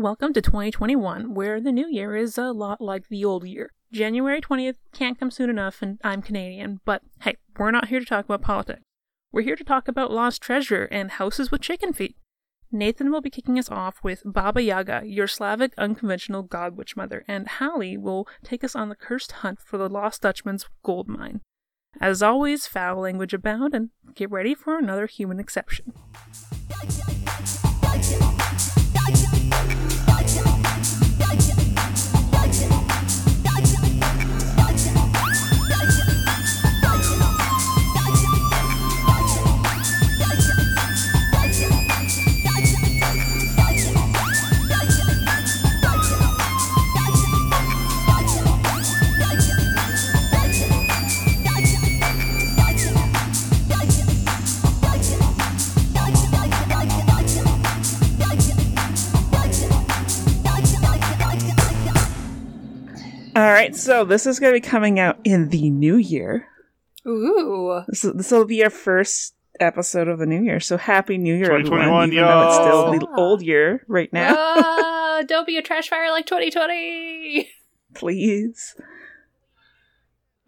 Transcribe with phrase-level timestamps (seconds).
[0.00, 3.74] Welcome to 2021, where the new year is a lot like the old year.
[3.92, 8.06] January 20th can't come soon enough, and I'm Canadian, but hey, we're not here to
[8.06, 8.80] talk about politics.
[9.30, 12.16] We're here to talk about lost treasure and houses with chicken feet.
[12.72, 17.22] Nathan will be kicking us off with Baba Yaga, your Slavic unconventional god witch mother,
[17.28, 21.42] and Halli will take us on the cursed hunt for the lost Dutchman's gold mine.
[22.00, 25.92] As always, foul language abound, and get ready for another human exception.
[63.36, 66.48] All right, so this is going to be coming out in the new year.
[67.06, 67.82] Ooh.
[67.88, 70.60] This this will be our first episode of the new year.
[70.60, 72.10] So happy New Year, everyone!
[72.10, 74.34] 2021, Even though it's still the old year right now.
[74.36, 77.48] Ah, don't be a trash fire like 2020.
[77.94, 78.74] Please.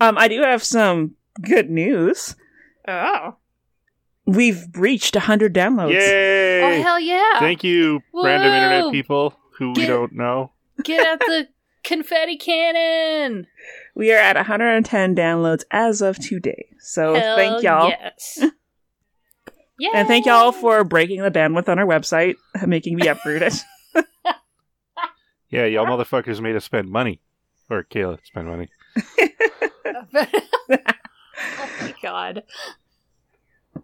[0.01, 2.35] Um, I do have some good news.
[2.89, 3.37] Oh.
[4.25, 5.93] We've reached 100 downloads.
[5.93, 6.63] Yay!
[6.63, 7.39] Oh, hell yeah.
[7.39, 10.53] Thank you, random internet people who we don't know.
[10.83, 11.49] Get out the
[11.85, 13.47] confetti cannon.
[13.95, 16.69] We are at 110 downloads as of today.
[16.79, 17.89] So Hell thank y'all.
[17.89, 18.39] Yes.
[18.39, 18.49] yeah.
[19.95, 23.55] And thank y'all for breaking the bandwidth on our website, making me uproot it.
[25.53, 27.21] Yeah, y'all motherfuckers made us spend money.
[27.69, 28.69] Or Cayla spend money.
[29.87, 30.07] oh
[31.79, 32.43] my god.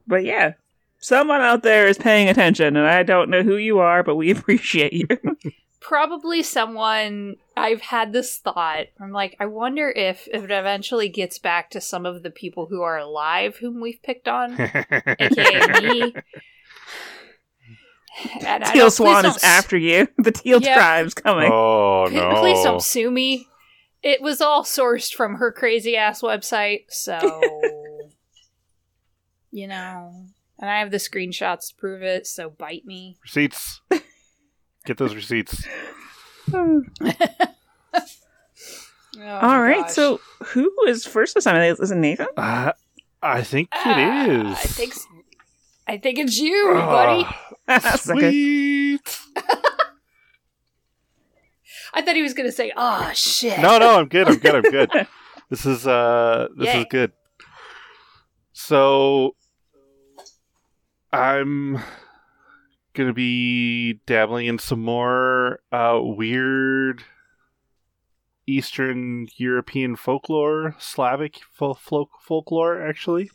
[0.06, 0.54] But yeah,
[0.98, 4.30] someone out there is paying attention, and I don't know who you are, but we
[4.30, 5.06] appreciate you.
[5.80, 8.86] Probably someone I've had this thought.
[9.00, 12.66] I'm like, I wonder if, if it eventually gets back to some of the people
[12.66, 14.58] who are alive whom we've picked on.
[14.60, 16.14] AKA me.
[18.44, 20.08] And Teal Swan is after you.
[20.18, 20.74] The Teal Yeah.
[20.74, 21.50] tribe's coming.
[21.52, 22.40] oh no!
[22.40, 23.46] Please don't sue me.
[24.02, 27.18] It was all sourced from her crazy ass website, so
[29.52, 30.12] you know.
[30.60, 33.16] And I have the screenshots to prove it, so bite me.
[33.22, 33.80] Receipts.
[34.88, 35.66] Get those receipts.
[36.50, 36.82] Oh
[39.20, 39.92] All my right, gosh.
[39.92, 41.56] so who is first this time?
[41.60, 42.26] Is it Nathan?
[42.38, 42.72] Uh,
[43.22, 44.46] I think it Ah, is.
[44.52, 45.06] I think s-
[45.86, 47.26] I think it's you, buddy.
[47.68, 49.18] Ah, sweet.
[51.92, 54.28] I thought he was gonna say, "Oh shit." No, no, I'm good.
[54.28, 54.54] I'm good.
[54.54, 54.90] I'm good.
[55.50, 56.80] This is uh, this Yay.
[56.80, 57.12] is good.
[58.52, 59.34] So,
[61.12, 61.78] I'm
[62.98, 67.02] gonna be dabbling in some more uh weird
[68.46, 72.84] Eastern European folklore, Slavic fol- folk- folklore.
[72.86, 73.30] Actually,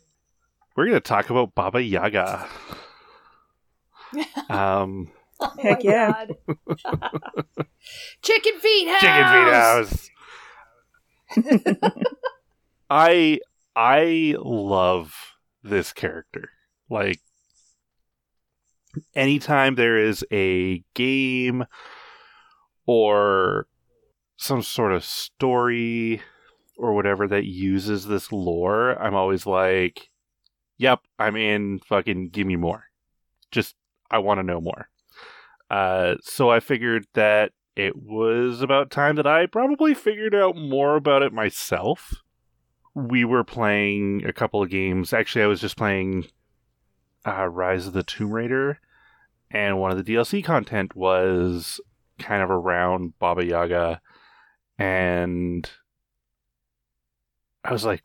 [0.75, 2.47] we're gonna talk about Baba Yaga.
[4.47, 5.09] Um,
[5.39, 6.25] Oh Heck yeah.
[8.21, 9.01] Chicken feet house.
[9.01, 9.25] chicken
[11.35, 12.03] feet house.
[12.91, 13.39] I
[13.75, 15.15] I love
[15.63, 16.49] this character.
[16.91, 17.21] Like
[19.15, 21.65] anytime there is a game
[22.85, 23.67] or
[24.37, 26.21] some sort of story
[26.77, 30.09] or whatever that uses this lore, I'm always like,
[30.77, 31.79] "Yep, I'm in.
[31.79, 32.85] Fucking give me more."
[33.51, 33.75] Just
[34.09, 34.89] I want to know more.
[35.69, 40.95] Uh, so I figured that it was about time that I probably figured out more
[40.95, 42.21] about it myself.
[42.93, 45.13] We were playing a couple of games.
[45.13, 46.25] Actually, I was just playing
[47.25, 48.79] uh, Rise of the Tomb Raider,
[49.51, 51.79] and one of the DLC content was
[52.19, 54.01] kind of around Baba Yaga,
[54.77, 55.69] and
[57.63, 58.01] I was like,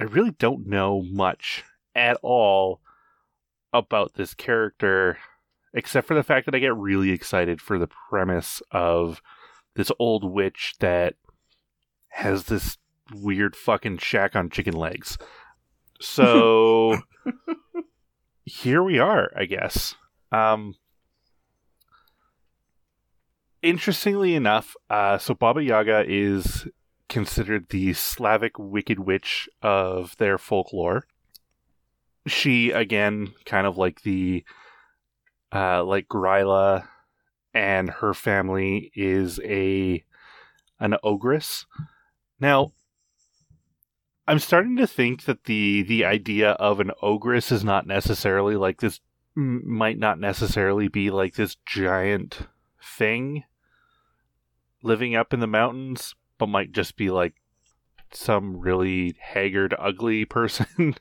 [0.00, 1.64] I really don't know much
[1.94, 2.80] at all
[3.72, 5.18] about this character
[5.72, 9.22] except for the fact that I get really excited for the premise of
[9.76, 11.14] this old witch that
[12.08, 12.78] has this
[13.14, 15.16] weird fucking shack on chicken legs.
[16.00, 16.98] So
[18.44, 19.94] here we are, I guess.
[20.32, 20.74] Um
[23.62, 26.66] interestingly enough, uh so Baba Yaga is
[27.08, 31.06] considered the Slavic wicked witch of their folklore.
[32.26, 34.44] She again kind of like the
[35.52, 36.86] uh, like Gryla
[37.52, 40.04] and her family is a
[40.78, 41.66] an ogress.
[42.38, 42.72] Now,
[44.30, 48.80] I'm starting to think that the the idea of an ogress is not necessarily like
[48.80, 49.00] this
[49.36, 52.46] m- might not necessarily be like this giant
[52.82, 53.44] thing
[54.82, 57.34] living up in the mountains, but might just be like
[58.12, 60.94] some really haggard, ugly person.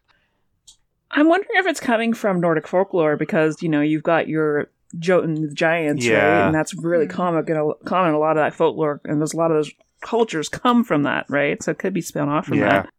[1.12, 5.36] I'm wondering if it's coming from Nordic folklore because you know you've got your Jotun
[5.36, 6.16] the giants, Yeah.
[6.16, 6.46] right?
[6.48, 7.12] And that's really Mhm.
[7.12, 9.72] common a, common a lot of that folklore, and there's a lot of those
[10.02, 11.62] cultures come from that, right?
[11.62, 12.70] So it could be spun off from yeah.
[12.70, 12.90] that.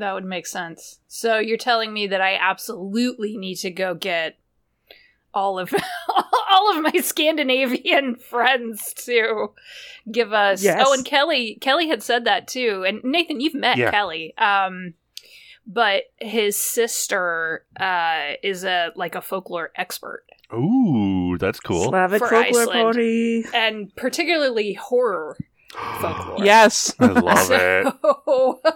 [0.00, 0.98] That would make sense.
[1.08, 4.38] So you're telling me that I absolutely need to go get
[5.34, 5.72] all of
[6.50, 9.50] all of my Scandinavian friends to
[10.10, 10.62] give us.
[10.62, 10.82] Yes.
[10.84, 12.84] Oh, and Kelly Kelly had said that too.
[12.88, 13.90] And Nathan, you've met Yeah.
[13.90, 14.34] Kelly.
[14.38, 14.94] Um
[15.66, 20.24] but his sister uh is a like a folklore expert
[20.54, 21.90] Ooh, that's cool.
[21.90, 22.80] Slavic For folklore Iceland.
[22.82, 23.44] party.
[23.54, 25.36] and particularly horror
[26.00, 26.44] folklore.
[26.44, 26.94] Yes.
[26.98, 27.50] I love
[28.66, 28.74] it.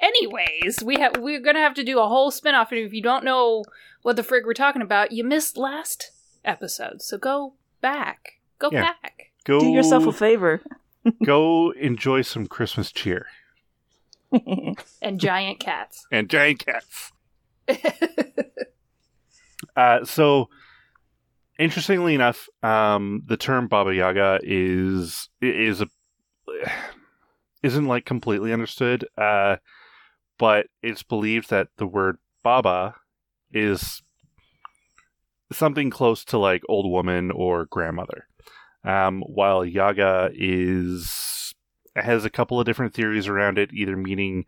[0.00, 3.02] So, anyways, we have we're gonna have to do a whole spin-off and if you
[3.02, 3.64] don't know
[4.02, 6.10] what the frig we're talking about, you missed last
[6.44, 7.02] episode.
[7.02, 8.34] So go back.
[8.58, 8.82] Go Yeah.
[9.02, 9.32] back.
[9.44, 10.62] Go Do yourself a favor.
[11.24, 13.26] go enjoy some Christmas cheer
[15.02, 16.06] And giant cats.
[16.12, 17.12] and giant cats.
[19.74, 20.48] Uh, so,
[21.58, 25.88] interestingly enough, um, the term Baba Yaga is is a
[27.62, 29.56] isn't like completely understood, uh,
[30.38, 32.94] but it's believed that the word Baba
[33.52, 34.02] is
[35.52, 38.26] something close to like old woman or grandmother,
[38.84, 41.54] um, while Yaga is
[41.94, 44.44] has a couple of different theories around it, either meaning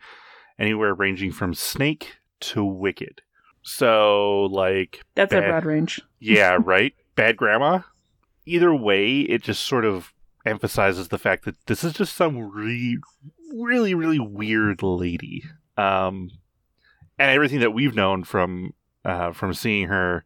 [0.58, 3.22] anywhere ranging from snake to wicked.
[3.62, 6.00] So, like, That's a broad range.
[6.20, 6.94] yeah, right?
[7.16, 7.80] Bad grandma?
[8.46, 10.12] Either way, it just sort of
[10.46, 12.96] emphasizes the fact that this is just some really,
[13.52, 15.44] really, really weird lady.
[15.78, 16.30] Um,
[17.18, 20.24] and everything that we've known from uh, from seeing her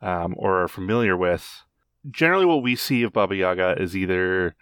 [0.00, 1.62] um, or are familiar with,
[2.10, 4.54] generally what we see of Baba Yaga is either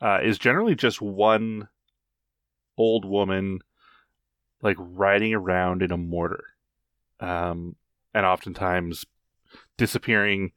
[0.00, 1.68] uh, is generally just one
[2.76, 3.60] old woman
[4.60, 6.44] like riding around in a mortar,
[7.18, 7.76] um,
[8.14, 9.06] and oftentimes
[9.76, 10.52] disappearing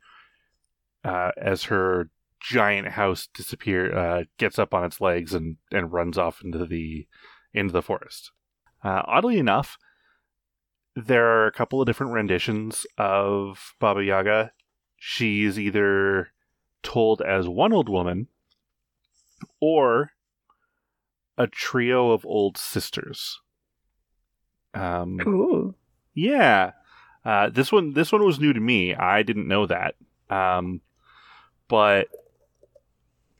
[1.03, 2.09] uh, as her
[2.39, 7.07] giant house disappear uh, gets up on its legs and, and runs off into the
[7.53, 8.31] into the forest.
[8.85, 9.79] Uh, oddly enough,
[10.95, 14.51] there are a couple of different renditions of Baba Yaga.
[14.95, 16.29] She's either
[16.83, 18.27] told as one old woman
[19.59, 20.11] or
[21.35, 23.41] a trio of old sisters.
[24.75, 25.73] Um, Ooh.
[26.13, 26.73] yeah.
[27.25, 28.93] Uh, this one this one was new to me.
[28.93, 29.95] I didn't know that.
[30.29, 30.81] Um,
[31.67, 32.07] but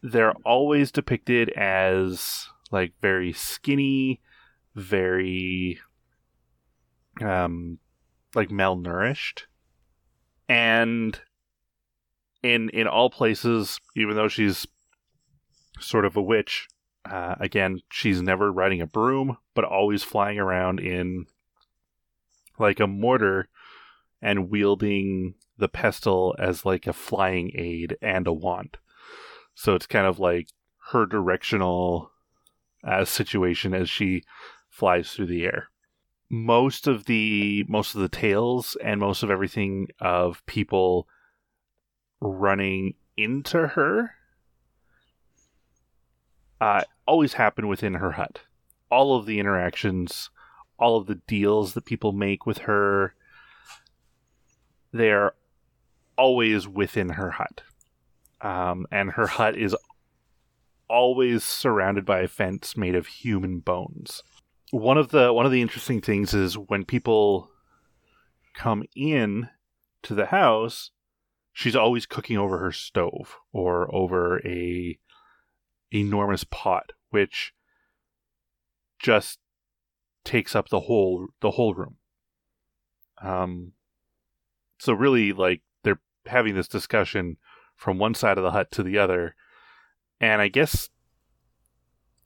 [0.02, 4.22] they're always depicted as like very skinny,
[4.76, 5.80] very
[7.22, 7.80] um
[8.34, 9.44] like malnourished.
[10.48, 11.20] And
[12.44, 14.68] in in all places, even though she's
[15.80, 16.68] sort of a witch,
[17.10, 21.26] uh, again, she's never riding a broom, but always flying around in
[22.60, 23.48] like a mortar
[24.22, 28.78] and wielding the pestle as like a flying aid and a wand.
[29.54, 30.50] So it's kind of like
[30.92, 32.12] her directional
[32.84, 34.24] uh, situation as she
[34.76, 35.70] flies through the air.
[36.30, 41.08] Most of the most of the tales and most of everything of people
[42.20, 44.12] running into her
[46.60, 48.42] uh, always happen within her hut.
[48.92, 50.30] All of the interactions,
[50.78, 53.16] all of the deals that people make with her,
[54.92, 55.34] they're
[56.18, 57.62] always within her hut.
[58.42, 59.76] Um, and her hut is
[60.90, 64.22] always surrounded by a fence made of human bones.
[64.76, 67.50] One of the one of the interesting things is when people
[68.54, 69.48] come in
[70.04, 70.92] to the house,
[71.54, 75.00] she's always cooking over her stove or over a
[75.94, 77.54] enormous pot, which
[79.00, 79.40] just
[80.26, 81.96] takes up the whole the whole room.
[83.22, 83.72] Um,
[84.78, 87.38] so really, like they're having this discussion
[87.78, 89.36] from one side of the hut to the other,
[90.20, 90.90] and I guess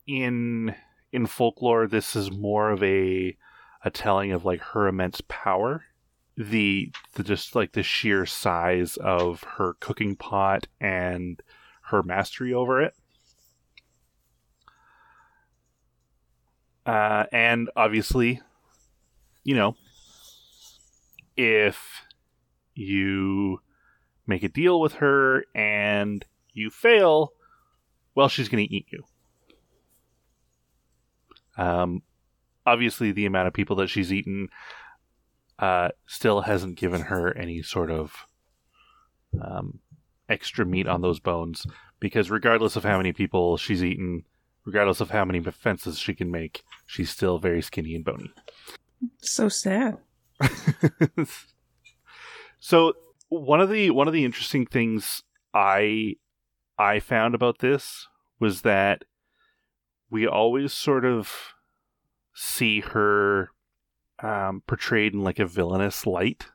[0.08, 0.74] in
[1.12, 3.36] in folklore, this is more of a
[3.84, 5.84] a telling of like her immense power,
[6.38, 11.42] the the just like the sheer size of her cooking pot and
[11.84, 12.94] her mastery over it.
[16.86, 18.42] Uh, and obviously,
[19.44, 19.76] you know,
[21.38, 22.04] if
[22.74, 23.62] you
[24.26, 27.34] make a deal with her and you fail,
[28.16, 29.04] well, she's going to eat you.
[31.60, 32.04] Um,
[32.66, 34.50] obviously, the amount of people that she's eaten,
[35.60, 38.14] uh, still hasn't given her any sort of
[39.42, 39.80] um,
[40.30, 41.68] extra meat on those bones
[42.00, 44.24] because regardless of how many people she's eaten,
[44.66, 48.32] regardless of how many fences she can make, she's still very skinny and bony.
[49.22, 49.98] So sad.
[52.60, 52.94] so
[53.28, 55.24] one of the one of the interesting things
[55.54, 56.16] I
[56.78, 58.08] I found about this
[58.40, 59.04] was that
[60.10, 61.32] we always sort of
[62.34, 63.52] see her
[64.22, 66.48] um, portrayed in like a villainous light.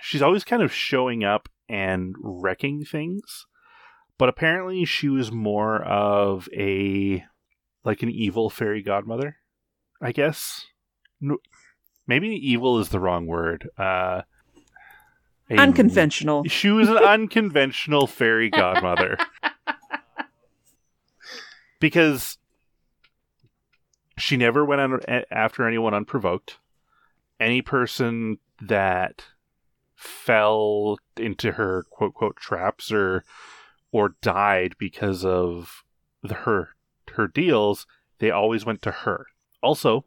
[0.00, 3.46] She's always kind of showing up and wrecking things,
[4.16, 7.24] but apparently she was more of a
[7.84, 9.36] like an evil fairy godmother,
[10.00, 10.66] I guess.
[11.20, 11.38] No,
[12.06, 13.68] maybe evil is the wrong word.
[13.78, 14.22] Uh,
[15.50, 16.44] a- Unconventional.
[16.44, 19.16] She was an unconventional fairy godmother.
[21.80, 22.38] because
[24.18, 26.58] she never went on after anyone unprovoked.
[27.40, 29.24] Any person that
[29.94, 33.24] fell into her quote quote traps or
[33.90, 35.84] or died because of
[36.22, 36.70] the, her
[37.12, 37.86] her deals,
[38.18, 39.26] they always went to her.
[39.62, 40.04] Also,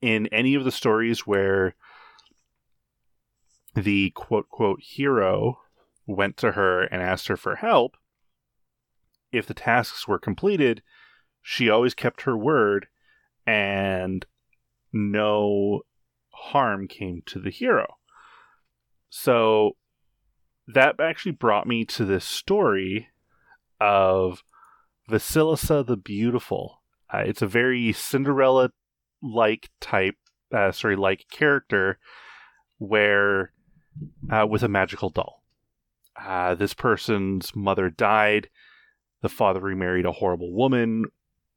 [0.00, 1.74] in any of the stories where
[3.74, 5.58] the quote quote hero
[6.06, 7.96] went to her and asked her for help,
[9.32, 10.82] if the tasks were completed,
[11.48, 12.88] she always kept her word
[13.46, 14.26] and
[14.92, 15.82] no
[16.30, 17.98] harm came to the hero.
[19.10, 19.76] So
[20.66, 23.10] that actually brought me to this story
[23.80, 24.42] of
[25.08, 26.82] Vasilisa the Beautiful.
[27.14, 28.70] Uh, it's a very Cinderella
[29.22, 30.16] like type,
[30.52, 32.00] uh, sorry, like character
[32.78, 33.52] where
[34.32, 35.44] uh, with a magical doll.
[36.20, 38.48] Uh, this person's mother died.
[39.22, 41.04] The father remarried a horrible woman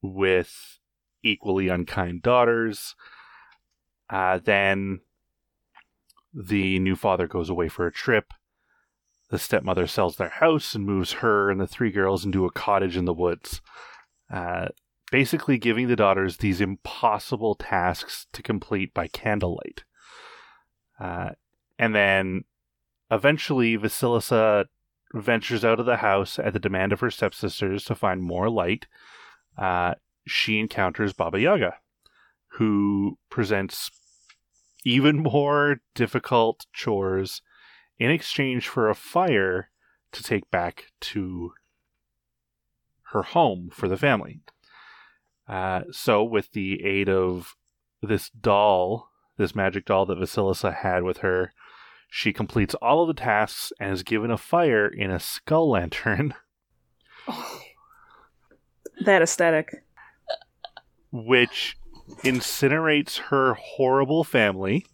[0.01, 0.79] with
[1.24, 2.96] equally unkind daughters.
[4.10, 5.01] Uh, then
[6.34, 8.34] the new father goes away for a trip.
[9.29, 12.98] The stepmother sells their house and moves her and the three girls into a cottage
[12.98, 13.62] in the woods.
[14.32, 14.70] Uh,
[15.12, 19.84] basically, giving the daughters these impossible tasks to complete by candlelight.
[21.00, 21.32] Uh,
[21.77, 22.44] and then
[23.12, 24.65] eventually, Vasilisa
[25.13, 28.88] ventures out of the house at the demand of her stepsisters to find more light.
[29.59, 31.75] Uh, she encounters Baba Yaga,
[32.53, 33.91] who presents
[34.85, 37.41] even more difficult chores
[37.97, 39.69] in exchange for a fire
[40.11, 41.51] to take back to
[43.11, 44.39] her home for the family.
[45.47, 47.55] Uh, so, with the aid of
[48.01, 51.51] this doll, this magic doll that Vasilisa had with her,
[52.09, 56.33] she completes all of the tasks and is given a fire in a skull lantern.
[59.01, 59.84] That aesthetic.
[61.12, 61.77] which
[62.24, 64.86] incinerates her horrible family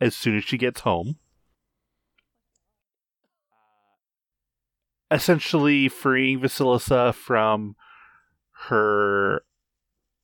[0.00, 1.16] as soon as she gets home.
[5.10, 7.76] Essentially freeing Vasilisa from
[8.68, 9.44] her,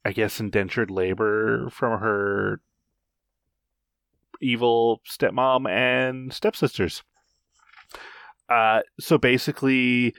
[0.05, 2.61] I guess, indentured labor from her
[4.41, 7.03] evil stepmom and stepsisters.
[8.49, 10.15] Uh, so basically,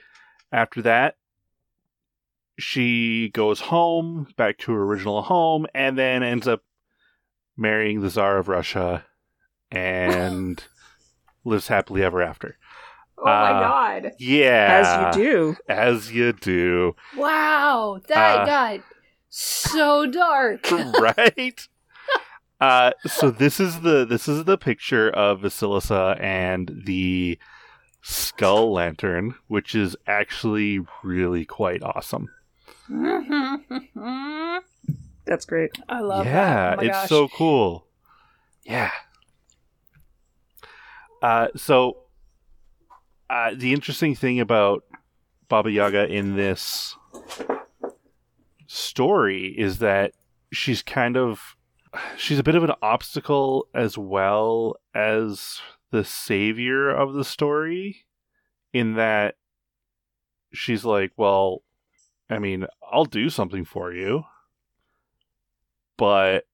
[0.52, 1.16] after that,
[2.62, 6.62] she goes home, back to her original home, and then ends up
[7.56, 9.04] marrying the Tsar of Russia
[9.70, 10.62] and
[11.44, 12.56] lives happily ever after.
[13.18, 14.12] Oh my Uh, god.
[14.18, 15.10] Yeah.
[15.12, 15.56] As you do.
[15.68, 16.96] As you do.
[17.16, 18.00] Wow.
[18.08, 18.80] That Uh, got
[19.28, 20.70] so dark.
[21.00, 21.68] right?
[22.60, 27.36] Uh, so this is the this is the picture of Vasilisa and the
[28.02, 32.28] skull lantern, which is actually really quite awesome.
[32.92, 34.60] I
[35.24, 35.70] That's great.
[35.88, 36.78] I love yeah, that.
[36.78, 37.08] Oh it's gosh.
[37.08, 37.86] so cool.
[38.64, 38.90] Yeah.
[41.22, 41.98] Uh, so,
[43.30, 44.84] uh, the interesting thing about
[45.48, 46.96] Baba Yaga in this
[48.66, 50.12] story is that
[50.52, 51.56] she's kind of
[52.16, 58.04] she's a bit of an obstacle as well as the savior of the story
[58.72, 59.36] in that
[60.52, 61.62] she's like well
[62.32, 64.24] i mean i'll do something for you
[65.96, 66.44] but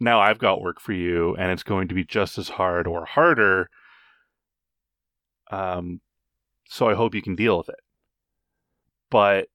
[0.00, 3.04] now I've got work for you, and it's going to be just as hard or
[3.04, 3.70] harder.
[5.50, 6.00] Um,
[6.68, 7.80] so I hope you can deal with it.
[9.10, 9.48] But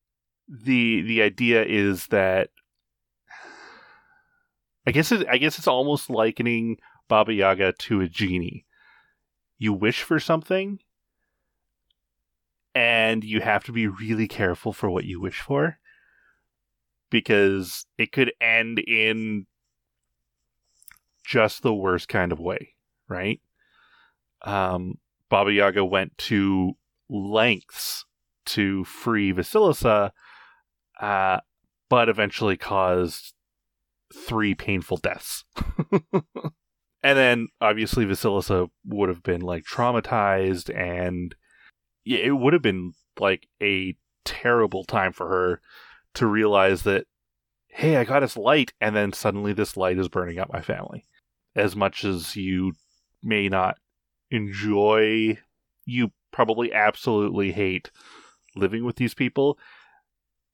[0.48, 2.50] the the idea is that
[4.88, 6.78] I guess it, I guess it's almost likening
[7.08, 8.66] Baba Yaga to a genie.
[9.58, 10.80] You wish for something,
[12.74, 15.78] and you have to be really careful for what you wish for
[17.10, 19.46] because it could end in
[21.26, 22.76] just the worst kind of way,
[23.08, 23.42] right?
[24.44, 24.96] Um,
[25.30, 26.74] Baba Yaga went to
[27.10, 28.06] lengths
[28.48, 30.12] to free Vasilisa,
[31.00, 31.40] uh,
[31.90, 33.34] but eventually caused
[34.14, 35.46] three painful deaths.
[36.14, 36.24] and
[37.02, 41.36] then obviously Vasilisa would have been like traumatized and
[42.04, 45.62] yeah, it would have been like a terrible time for her
[46.16, 47.06] to realize that
[47.74, 51.06] hey, I got this light and then suddenly this light is burning up my family.
[51.56, 52.74] As much as you
[53.24, 53.78] may not
[54.30, 55.38] enjoy
[55.86, 57.92] you probably absolutely hate
[58.56, 59.58] living with these people,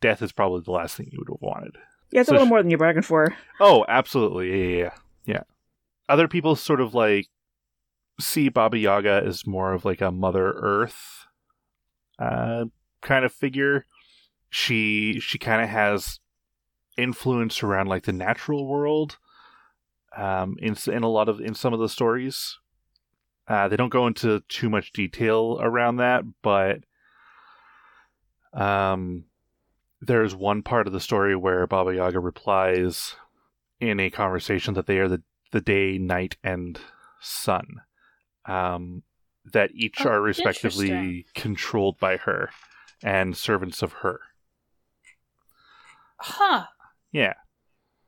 [0.01, 1.77] death is probably the last thing you would have wanted.
[2.11, 3.35] Yeah, it's So a little more than you bargained for.
[3.59, 4.49] Oh, absolutely.
[4.49, 4.91] Yeah, yeah, yeah.
[5.25, 5.43] yeah.
[6.09, 7.27] Other people sort of like
[8.19, 11.26] see Baba Yaga as more of like a Mother Earth
[12.19, 12.65] uh,
[13.01, 13.86] kind of figure.
[14.50, 16.19] She she kind of has
[16.97, 19.17] influence around like the natural world
[20.15, 22.57] um, in in a lot of in some of the stories.
[23.47, 26.79] Uh, they don't go into too much detail around that, but
[28.53, 29.25] um,
[30.01, 33.15] there's one part of the story where Baba Yaga replies
[33.79, 35.21] in a conversation that they are the,
[35.51, 36.79] the day, night, and
[37.21, 37.81] sun.
[38.45, 39.03] Um,
[39.53, 42.49] that each Oh, are respectively controlled by her
[43.03, 44.19] and servants of her.
[46.19, 46.65] Huh.
[47.11, 47.33] Yeah.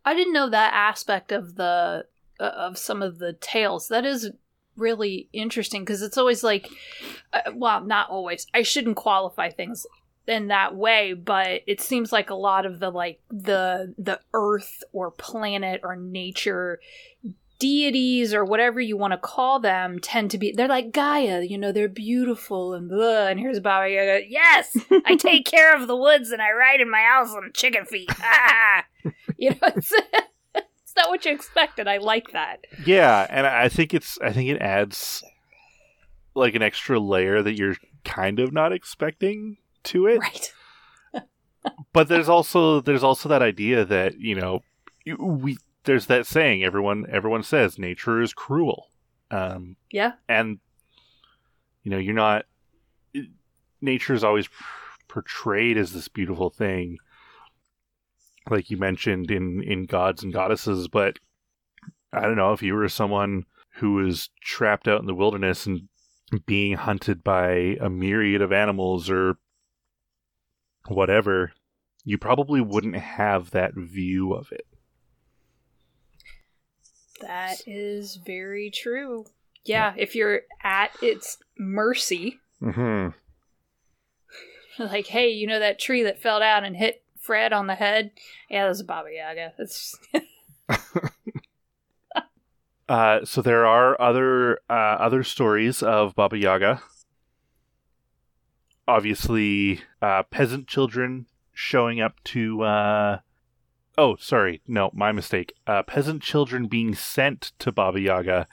[0.06, 2.06] I didn't know that aspect of the
[2.40, 3.90] uh, of some of the tales.
[3.90, 4.32] That is
[4.76, 6.68] really interesting because it's always like,
[7.34, 8.48] uh, well, not always.
[8.54, 9.86] I shouldn't qualify things
[10.28, 14.84] in that way, but it seems like a lot of the like the the Earth
[14.94, 16.80] or planet or nature
[17.60, 21.58] deities or whatever you want to call them tend to be they're like Gaia, you
[21.58, 23.28] know, they're beautiful and blah.
[23.28, 24.30] And here's Baba Yaga.
[24.30, 27.86] Yes, I take care of the woods and I ride in my house on chicken
[27.86, 28.10] feet.
[28.22, 28.86] Ah,
[29.38, 29.92] you know, it's,
[30.56, 31.88] it's not what you expected.
[31.88, 32.66] I like that.
[32.86, 35.24] Yeah, and I I think it's I think it adds
[36.34, 37.76] like an extra layer that you're
[38.06, 40.20] kind of not expecting to it.
[40.20, 40.54] Right.
[41.92, 44.62] but there's also there's also that idea that you know
[45.18, 48.88] we there's that saying everyone everyone says nature is cruel
[49.32, 50.14] um Yeah.
[50.28, 50.60] and
[51.84, 52.46] you know you're not
[53.82, 54.50] nature is always
[55.08, 56.98] portrayed as this beautiful thing
[58.50, 61.18] like you mentioned in in gods and goddesses but
[62.14, 65.88] i don't know if you were someone who was trapped out in the wilderness and
[66.46, 69.38] being hunted by a myriad of animals or
[70.88, 71.52] whatever
[72.04, 74.66] you probably wouldn't have that view of it
[77.22, 79.26] That is very true.
[79.66, 83.10] Yeah, if you're at its mercy, mm-hmm.
[84.84, 88.12] like, hey, you know that tree that fell down and hit Fred on the head?
[88.50, 89.54] Yeah, that's a Baba Yaga.
[89.60, 89.98] It's
[92.90, 96.82] Uh, so there are other uh, other stories of Baba Yaga.
[98.88, 102.64] Obviously, uh, peasant children showing up to.
[104.02, 105.52] Oh, sorry, no, my mistake.
[105.68, 108.48] Uh, peasant children being sent to Baba Yaga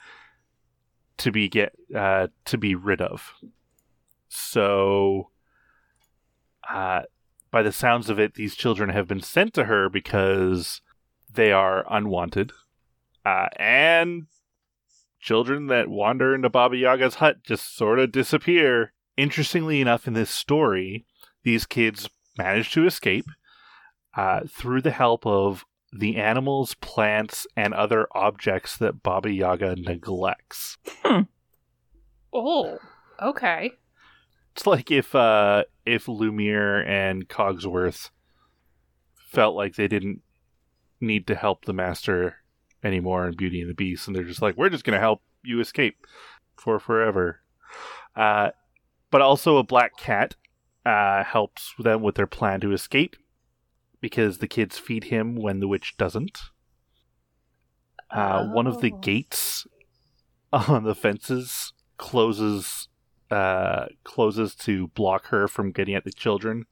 [1.19, 3.31] to be get uh, to be rid of.
[4.27, 5.29] So,
[6.69, 7.03] uh,
[7.49, 10.81] by the sounds of it, these children have been sent to her because
[11.33, 12.51] they are unwanted
[13.25, 14.27] uh, and
[15.21, 18.91] children that wander into Baba Yaga's hut just sort of disappear.
[19.15, 21.05] Interestingly enough, in this story,
[21.43, 23.27] these kids manage to escape
[24.17, 30.77] uh, through the help of the animals, plants, and other objects that Baba Yaga neglects.
[32.33, 32.79] oh,
[33.21, 33.71] okay.
[34.53, 38.09] It's like if uh, if Lumiere and Cogsworth
[39.27, 40.21] felt like they didn't
[40.99, 42.37] need to help the master
[42.83, 45.21] anymore in Beauty and the Beast, and they're just like, we're just going to help
[45.43, 46.07] you escape
[46.57, 47.41] for forever.
[48.15, 48.49] Uh,
[49.11, 50.35] but also, a black cat
[50.87, 53.15] uh, helps them with their plan to escape
[54.07, 56.39] because the kids feed him when the witch doesn't.
[58.09, 58.99] Uh, One of the Oh.
[58.99, 59.67] gates
[60.53, 62.87] on the fences closes
[63.29, 66.65] uh, closes to block her from getting at the children.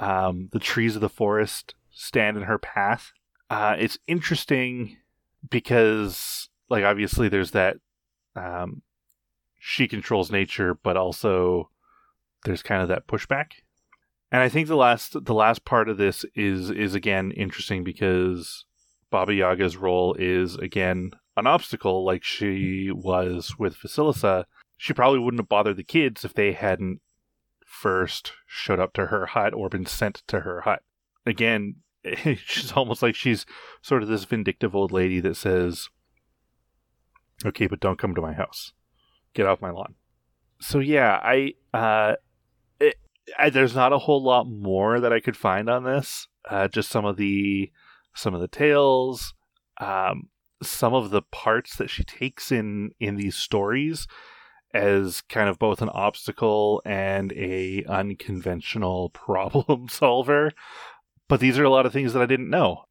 [0.00, 3.12] Um, the trees of the forest stand in her path.
[3.50, 4.96] Uh, it's interesting
[5.50, 7.76] because, like, obviously, there's that
[8.34, 8.80] um,
[9.58, 11.68] she controls nature, but also
[12.46, 13.52] there's kind of that pushback.
[14.32, 18.64] And I think the last the last part of this is is again interesting because
[19.10, 24.44] Baba Yaga's role is again an obstacle, like she was with Vasilisa.
[24.76, 27.00] She probably wouldn't have bothered the kids if they hadn't
[27.64, 30.82] first showed up to her hut or been sent to her hut.
[31.24, 31.76] Again,
[32.36, 33.46] she's almost like she's
[33.82, 35.88] sort of this vindictive old lady that says,
[37.44, 38.72] Okay, but don't come to my house.
[39.34, 39.94] Get off my lawn.
[40.60, 42.14] So yeah, I uh,
[43.38, 46.28] I, there's not a whole lot more that I could find on this.
[46.48, 47.70] Uh, just some of the
[48.14, 49.34] some of the tales,
[49.80, 50.28] um,
[50.62, 54.06] some of the parts that she takes in in these stories
[54.74, 60.52] as kind of both an obstacle and a unconventional problem solver.
[61.28, 62.84] But these are a lot of things that I didn't know.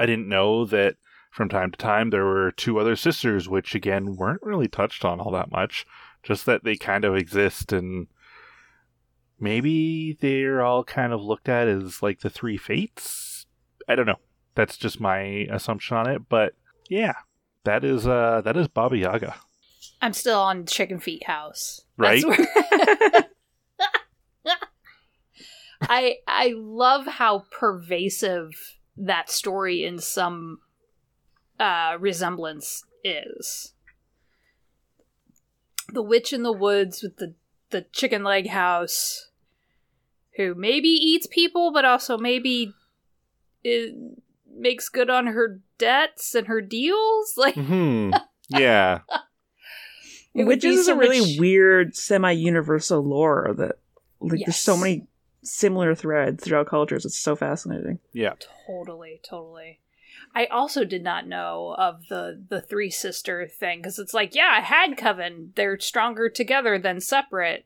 [0.00, 0.96] I didn't know that
[1.30, 5.20] from time to time there were two other sisters, which again weren't really touched on
[5.20, 5.86] all that much.
[6.22, 8.08] Just that they kind of exist and
[9.40, 13.46] maybe they're all kind of looked at as like the three fates.
[13.88, 14.20] I don't know.
[14.54, 16.54] That's just my assumption on it, but
[16.88, 17.14] yeah,
[17.64, 19.36] that is uh that is Baba Yaga.
[20.00, 21.82] I'm still on Chicken Feet House.
[21.96, 22.22] Right?
[25.82, 30.58] I I love how pervasive that story in some
[31.58, 33.72] uh, resemblance is.
[35.92, 37.34] The witch in the woods with the
[37.70, 39.27] the chicken leg house,
[40.38, 42.72] who maybe eats people, but also maybe
[43.62, 43.94] it
[44.56, 47.34] makes good on her debts and her deals.
[47.36, 48.12] Like Hmm.
[48.48, 49.00] Yeah.
[50.34, 53.76] Which is so a really much- weird semi-universal lore that
[54.20, 55.06] like there's so many
[55.42, 57.04] similar threads throughout cultures.
[57.04, 57.98] It's so fascinating.
[58.12, 58.34] Yeah.
[58.66, 59.80] Totally, totally.
[60.34, 64.50] I also did not know of the the three sister thing because it's like, yeah,
[64.52, 67.64] I had coven, they're stronger together than separate.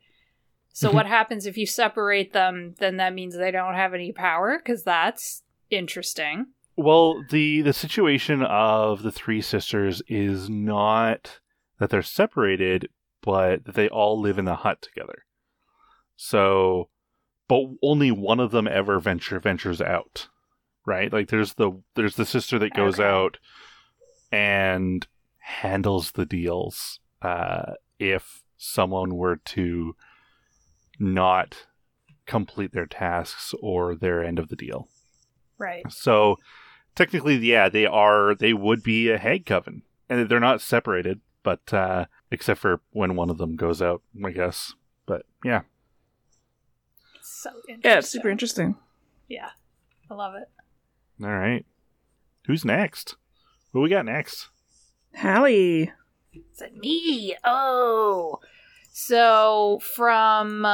[0.72, 0.94] So Mhm.
[0.94, 2.74] what happens if you separate them?
[2.78, 6.46] Then that means they don't have any power because that's interesting.
[6.76, 11.40] Well, the the situation of the three sisters is not
[11.78, 12.88] that they're separated,
[13.20, 15.26] but that they all live in the hut together.
[16.16, 16.88] So,
[17.48, 20.28] but only one of them ever venture ventures out,
[20.86, 21.12] right?
[21.12, 23.08] Like there's the there's the sister that goes Okay.
[23.08, 23.38] out
[24.30, 25.06] and
[25.38, 29.94] handles the deals uh, if someone were to
[31.02, 31.66] not
[32.24, 34.88] complete their tasks or their end of the deal.
[35.58, 35.84] Right.
[35.90, 36.36] So
[36.94, 38.34] technically, yeah, they are.
[38.34, 43.16] They would be a hag coven, and they're not separated, but uh, except for when
[43.16, 44.74] one of them goes out, I guess.
[45.06, 45.62] But yeah,
[47.20, 47.80] So interesting.
[47.90, 48.76] Yeah, it's super interesting.
[49.28, 49.50] Yeah,
[50.10, 50.48] I love it.
[51.22, 51.64] all right.
[52.46, 53.16] Who's next?
[53.72, 54.48] What we got next?
[55.18, 55.90] Halli.
[56.34, 57.36] Is it me?
[57.44, 58.40] Oh.
[58.92, 60.66] So from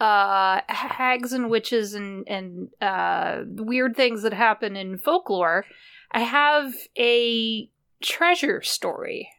[0.00, 5.64] uh hags and witches and and uh weird things that happen in folklore,
[6.12, 7.70] I have a
[8.02, 9.30] treasure story.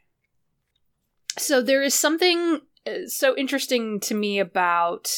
[1.38, 5.10] So there is something uh, so interesting to me about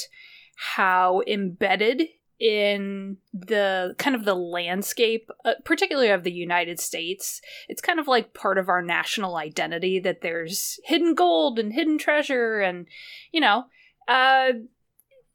[0.58, 2.04] how embedded
[2.40, 8.08] in the kind of the landscape, uh, particularly of the United States, it's kind of
[8.08, 12.88] like part of our national identity that there's hidden gold and hidden treasure and
[13.32, 13.66] you know
[14.08, 14.52] uh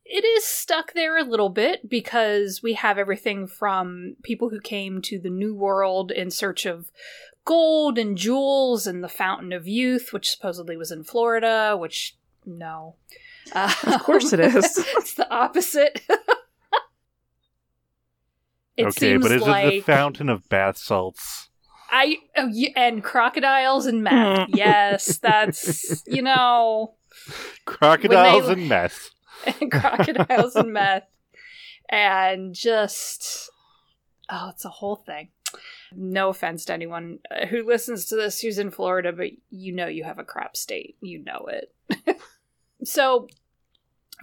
[0.06, 5.00] it is stuck there a little bit because we have everything from people who came
[5.02, 6.90] to the new world in search of
[7.44, 12.96] gold and jewels and the fountain of youth which supposedly was in Florida which no
[13.54, 14.54] uh, Of course it is.
[14.96, 16.00] it's the opposite
[18.76, 21.48] it okay, seems but is like it the fountain of bath salts?
[21.90, 24.48] I oh, and crocodiles and meth.
[24.48, 26.94] yes, that's you know
[27.66, 29.10] Crocodiles they- and meth.
[29.46, 31.04] And crocodiles and meth
[31.88, 33.50] and just
[34.30, 35.28] oh, it's a whole thing.
[35.94, 39.86] No offense to anyone uh, who listens to this who's in Florida, but you know
[39.86, 40.96] you have a crap state.
[41.00, 42.18] You know it.
[42.84, 43.28] so,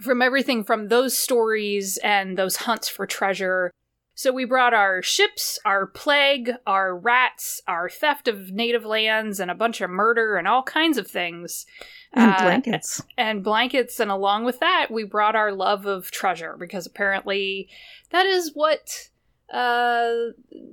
[0.02, 3.70] from everything from those stories and those hunts for treasure.
[4.14, 9.50] So, we brought our ships, our plague, our rats, our theft of native lands, and
[9.50, 11.64] a bunch of murder and all kinds of things.
[12.12, 13.02] And Uh, blankets.
[13.16, 17.70] and blankets and along with that we brought our love of treasure because apparently
[18.10, 19.08] that is what
[19.50, 20.10] uh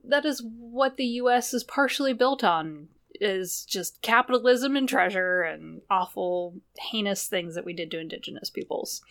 [0.04, 2.90] that is what the US is partially built on
[3.20, 9.02] is just capitalism and treasure and awful heinous things that we did to indigenous peoples.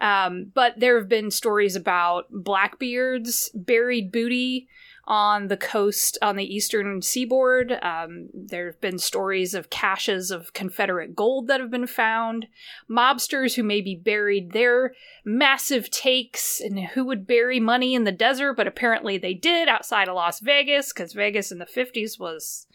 [0.00, 4.68] Um, but there have been stories about blackbeards buried booty
[5.10, 7.76] on the coast on the eastern seaboard.
[7.82, 12.46] Um, there have been stories of caches of Confederate gold that have been found,
[12.88, 18.12] mobsters who may be buried their massive takes, and who would bury money in the
[18.12, 22.68] desert, but apparently they did outside of Las Vegas, because Vegas in the 50s was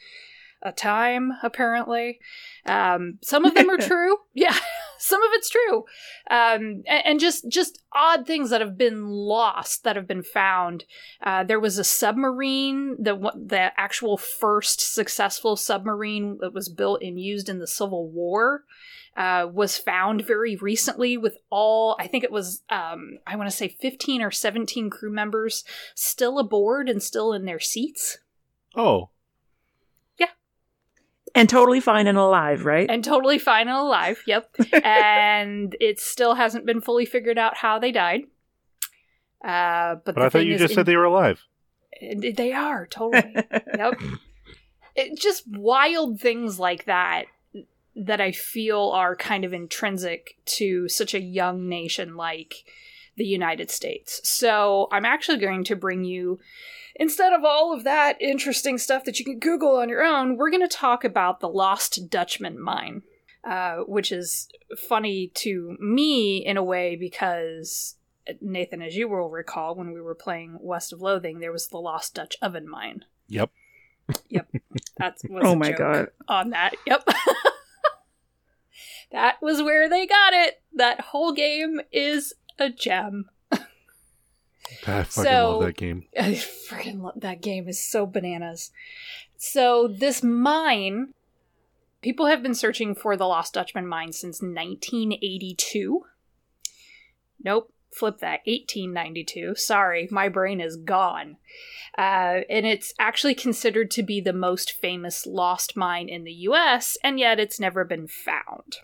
[0.61, 2.19] a time, apparently.
[2.65, 4.17] Um, some of them are true.
[4.33, 4.57] Yeah.
[4.97, 5.79] some of it's true
[6.29, 10.85] um, and, and just just odd things that have been lost that have been found
[11.21, 17.19] uh, there was a submarine the the actual first successful submarine that was built and
[17.19, 18.63] used in the civil war
[19.17, 23.55] uh, was found very recently with all i think it was um, i want to
[23.55, 25.63] say 15 or 17 crew members
[25.93, 28.19] still aboard and still in their seats
[28.77, 29.09] Oh,
[31.35, 32.89] And totally fine and alive, right?
[32.89, 34.23] and totally fine and alive.
[34.25, 34.55] Yep.
[34.83, 38.21] and it still hasn't been fully figured out how they died.
[39.43, 41.43] Uh, but but the I thought you is, just said they were alive.
[42.01, 43.35] they they are totally.
[43.77, 43.99] yep.
[44.95, 47.25] It, just wild things like that
[47.95, 52.65] that I feel are kind of intrinsic to such a young nation like
[53.15, 54.21] the United States.
[54.27, 56.39] So I'm actually going to bring you,
[56.95, 60.49] instead of all of that interesting stuff that you can Google on your own, we're
[60.49, 63.03] going to talk about the Lost Dutchman mine,
[63.43, 67.95] uh, which is funny to me in a way because.
[68.41, 71.77] Nathan, as you will recall, when we were playing West of Loathing, there was the
[71.77, 73.05] Lost Dutch Oven Mine.
[73.27, 73.51] Yep.
[74.29, 74.47] Yep.
[74.97, 76.07] That was oh a my joke god.
[76.27, 76.75] on that.
[76.85, 77.07] Yep.
[79.11, 80.61] that was where they got it.
[80.73, 83.29] That whole game is a gem.
[84.87, 86.05] I fucking So- love that game.
[86.19, 88.71] I freaking love that game is so bananas.
[89.37, 91.13] So this mine,
[92.01, 96.05] people have been searching for the Lost Dutchman mine since 1982.
[97.43, 98.41] Nope, flip that.
[98.45, 99.55] 1892.
[99.55, 101.37] Sorry, my brain is gone.
[101.97, 106.97] Uh, and it's actually considered to be the most famous lost mine in the U.S.,
[107.03, 108.77] and yet it's never been found.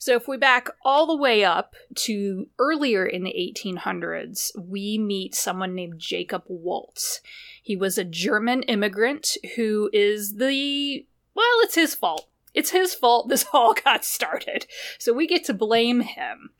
[0.00, 5.34] So, if we back all the way up to earlier in the 1800s, we meet
[5.34, 7.20] someone named Jacob Waltz.
[7.62, 11.04] He was a German immigrant who is the.
[11.34, 12.26] Well, it's his fault.
[12.54, 14.66] It's his fault this all got started.
[14.98, 16.52] So, we get to blame him.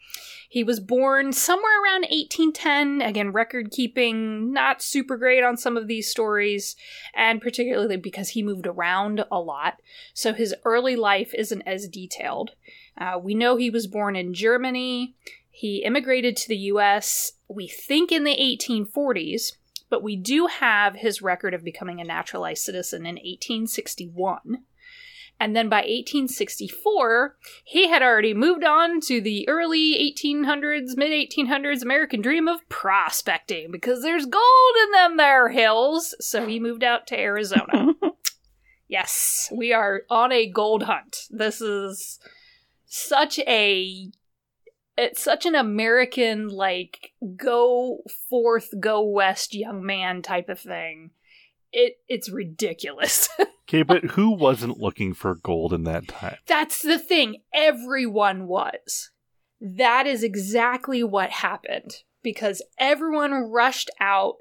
[0.51, 3.01] He was born somewhere around 1810.
[3.01, 6.77] Again, record keeping not super great on some of these stories,
[7.15, 9.81] and particularly because he moved around a lot.
[10.13, 12.51] So his early life isn't as detailed.
[12.99, 15.15] Uh, we know he was born in Germany.
[15.51, 19.57] He immigrated to the US, we think in the 1840s,
[19.89, 24.65] but we do have his record of becoming a naturalized citizen in 1861.
[25.41, 31.83] And then by 1864, he had already moved on to the early 1800s, mid 1800s
[31.83, 36.15] American dream of prospecting because there's gold in them there hills.
[36.21, 37.95] So he moved out to Arizona.
[38.89, 41.27] yes, we are on a gold hunt.
[41.31, 42.19] This is
[42.91, 44.11] such a
[44.99, 51.11] it's such an American like go forth, go west young man type of thing.
[51.73, 53.29] It it's ridiculous.
[53.71, 56.39] Okay, but who wasn't looking for gold in that time?
[56.49, 57.43] That's the thing.
[57.55, 59.11] Everyone was.
[59.61, 64.39] That is exactly what happened because everyone rushed out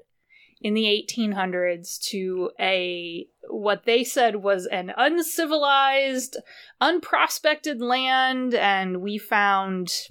[0.60, 6.36] in the 1800s to a what they said was an uncivilized,
[6.80, 10.08] unprospected land and we found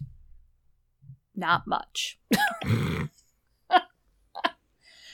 [1.36, 2.19] not much.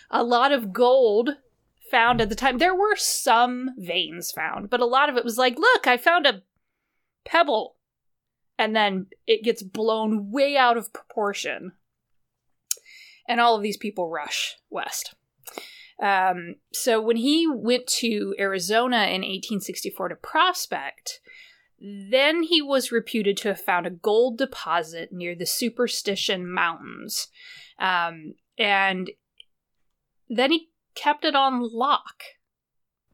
[0.10, 1.32] a lot of gold
[1.90, 2.58] found at the time.
[2.58, 6.26] There were some veins found, but a lot of it was like, look, I found
[6.26, 6.42] a
[7.26, 7.76] pebble.
[8.58, 11.74] And then it gets blown way out of proportion.
[13.28, 15.16] And all of these people rush west.
[16.02, 21.20] Um, so when he went to Arizona in 1864 to prospect,
[21.80, 27.28] then he was reputed to have found a gold deposit near the Superstition Mountains.
[27.80, 29.10] Um, and
[30.30, 32.24] then he kept it on lock.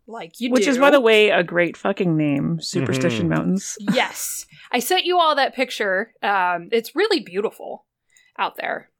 [0.08, 0.72] Like you Which do.
[0.72, 3.30] is, by the way, a great fucking name, Superstition Mhm.
[3.30, 3.76] Mountains.
[3.80, 4.46] yes.
[4.72, 6.14] I sent you all that picture.
[6.22, 7.86] Um, it's really beautiful
[8.38, 8.91] out there.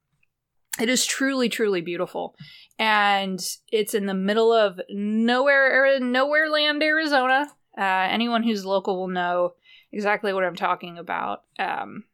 [0.80, 2.36] It is truly, truly beautiful.
[2.80, 3.40] And
[3.72, 7.48] it's in the middle of nowhere, nowhere land, Arizona.
[7.78, 9.54] Uh, anyone who's local will know
[9.92, 11.44] exactly what I'm talking about.
[11.60, 12.06] Um,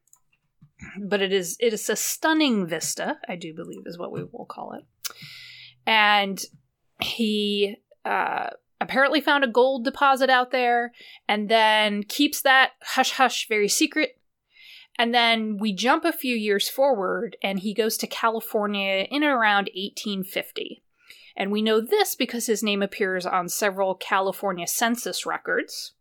[1.00, 4.46] but it is it is a stunning vista, I do believe is what we will
[4.46, 4.86] call it.
[5.86, 6.40] And
[7.02, 10.92] he uh, apparently found a gold deposit out there
[11.28, 14.17] and then keeps that hush hush very secret.
[14.98, 19.70] And then we jump a few years forward and he goes to California in around
[19.76, 20.84] 1850.
[21.36, 25.94] And we know this because his name appears on several California census records.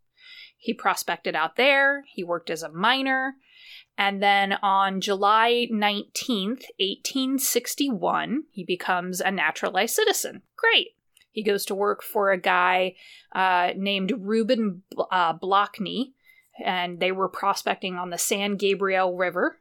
[0.57, 3.35] He prospected out there, he worked as a miner,
[3.97, 10.41] and then on July 19th, 1861, he becomes a naturalized citizen.
[10.55, 10.89] Great.
[11.31, 12.95] He goes to work for a guy
[13.33, 16.13] uh, named Reuben uh, Blockney,
[16.63, 19.57] and they were prospecting on the San Gabriel River.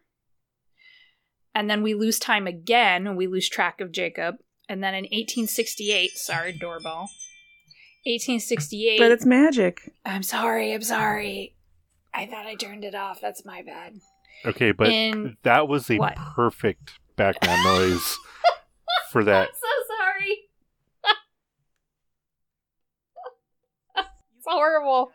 [1.55, 4.37] And then we lose time again, and we lose track of Jacob.
[4.69, 7.09] And then in 1868, sorry, doorbell.
[8.05, 8.99] 1868.
[8.99, 9.91] But it's magic.
[10.05, 11.55] I'm sorry, I'm sorry.
[12.13, 13.21] I thought I turned it off.
[13.21, 13.95] That's my bad.
[14.45, 16.17] Okay, but In- that was a What?
[16.17, 18.17] perfect background noise
[19.11, 19.49] for that.
[19.49, 20.39] I'm so sorry.
[24.36, 25.13] it's horrible.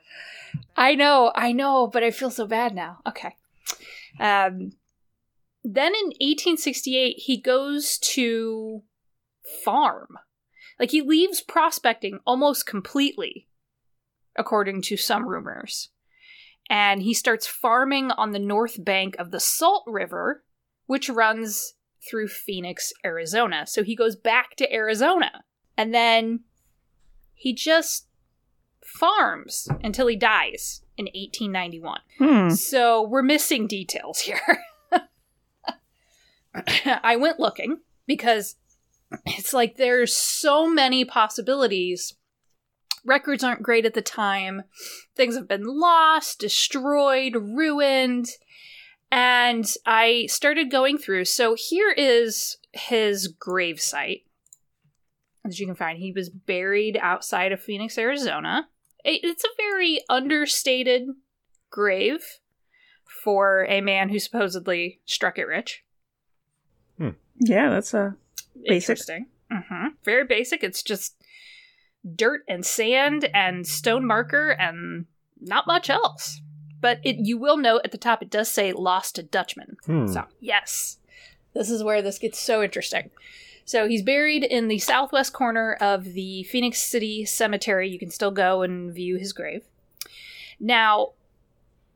[0.76, 3.00] I know, I know, but I feel so bad now.
[3.08, 3.36] Okay.
[4.20, 4.74] Um,
[5.63, 8.84] then in 1868, he goes to
[9.63, 10.17] farm.
[10.80, 13.48] Like he leaves prospecting almost completely,
[14.36, 15.89] according to some rumors.
[16.70, 20.44] And he starts farming on the north bank of the Salt River,
[20.88, 21.74] which runs
[22.10, 23.67] through Phoenix, Arizona.
[23.67, 25.44] So he goes back to Arizona.
[25.78, 26.41] And then
[27.34, 28.08] he just
[28.91, 31.99] farms until he dies in 1891.
[32.17, 32.49] Hmm.
[32.49, 34.60] So we're missing details here.
[37.04, 38.56] I went looking because
[39.25, 42.15] it's like there's so many possibilities.
[43.06, 44.63] Records aren't great at the time.
[45.15, 48.27] Things have been lost, destroyed, ruined.
[49.12, 51.25] And I started going through.
[51.25, 54.23] So here is his gravesite.
[55.45, 58.69] As you can find, he was buried outside of Phoenix, Arizona.
[59.04, 61.10] It- It's a very understated
[61.70, 62.40] grave
[63.24, 65.84] for a man who supposedly struck it rich.
[67.44, 68.16] Yeah, that's a
[68.68, 68.90] Basic.
[68.92, 69.26] Interesting.
[69.52, 70.64] hmm Very basic.
[70.64, 71.16] It's just
[72.16, 75.08] dirt and sand and stone marker and
[75.40, 76.40] not much else.
[76.80, 79.78] But it you will note at the top it does say lost to Dutchman.
[79.86, 80.06] Hmm.
[80.08, 80.98] So yes,
[81.56, 83.10] this is where this gets so interesting.
[83.65, 87.89] So he's buried in the southwest corner of the Phoenix City Cemetery.
[87.89, 89.63] You can still go and view his grave.
[90.60, 91.12] Now,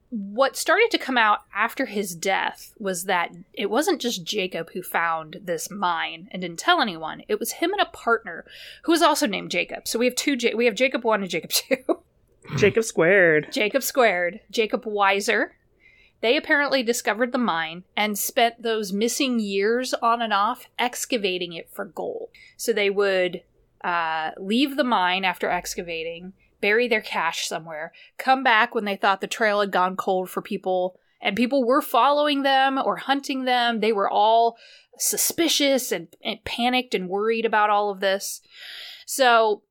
[0.09, 4.81] what started to come out after his death was that it wasn't just Jacob who
[4.81, 7.23] found this mine and didn't tell anyone.
[7.27, 8.45] It was him and a partner
[8.83, 9.87] who was also named Jacob.
[9.87, 10.35] So we have two.
[10.39, 11.77] Ja- we have Jacob one and Jacob two.
[12.57, 13.47] Jacob squared.
[13.51, 14.39] Jacob squared.
[14.51, 15.49] Jacob Weiser.
[16.21, 21.69] They apparently discovered the mine and spent those missing years on and off excavating it
[21.71, 22.29] for gold.
[22.57, 23.43] So they would
[23.83, 29.21] uh, leave the mine after excavating, bury their cash somewhere, come back when they thought
[29.21, 33.79] the trail had gone cold for people, and people were following them or hunting them.
[33.79, 34.57] They were all
[34.97, 38.41] suspicious and, and panicked and worried about all of this.
[39.05, 39.63] So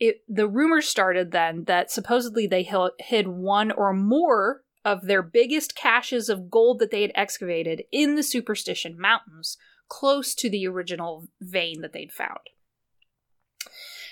[0.00, 5.74] it the rumors started then that supposedly they hid one or more of their biggest
[5.74, 9.56] caches of gold that they had excavated in the Superstition Mountains,
[9.88, 12.40] close to the original vein that they'd found.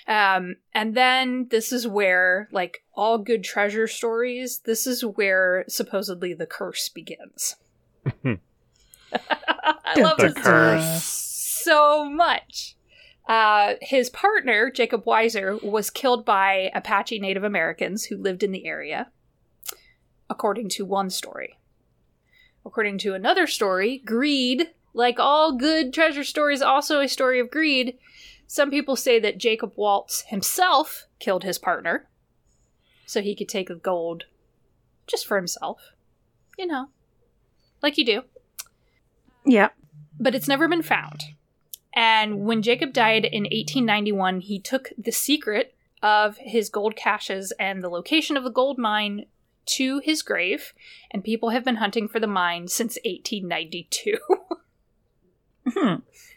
[0.05, 6.33] Um, and then this is where, like all good treasure stories, this is where supposedly
[6.33, 7.55] the curse begins.
[8.25, 8.39] I
[9.97, 11.03] love The this curse.
[11.03, 12.75] so much.
[13.27, 18.65] Uh, his partner, Jacob Weiser, was killed by Apache Native Americans who lived in the
[18.65, 19.09] area,
[20.33, 21.59] according to one story.
[22.65, 27.99] According to another story, greed, like all good treasure stories, also a story of greed.
[28.47, 32.07] Some people say that Jacob Waltz himself killed his partner
[33.05, 34.23] so he could take the gold
[35.05, 35.91] just for himself.
[36.57, 36.87] You know,
[37.83, 38.23] like you do
[39.45, 39.69] Yeah.
[40.19, 41.21] but it's never been found.
[41.93, 47.83] And when Jacob died in 1891, he took the secret of his gold caches and
[47.83, 49.25] the location of the gold mine
[49.65, 50.73] to his grave,
[51.11, 54.17] and people have been hunting for the mine since 1892.
[55.65, 55.95] Hmm.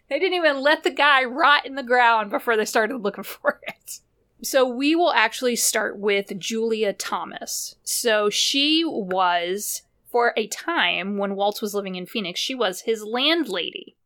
[0.09, 3.61] they didn't even let the guy rot in the ground before they started looking for
[3.67, 3.99] it.
[4.43, 7.75] So we will actually start with Julia Thomas.
[7.83, 13.03] So she was, for a time when Waltz was living in Phoenix, she was his
[13.03, 13.97] landlady.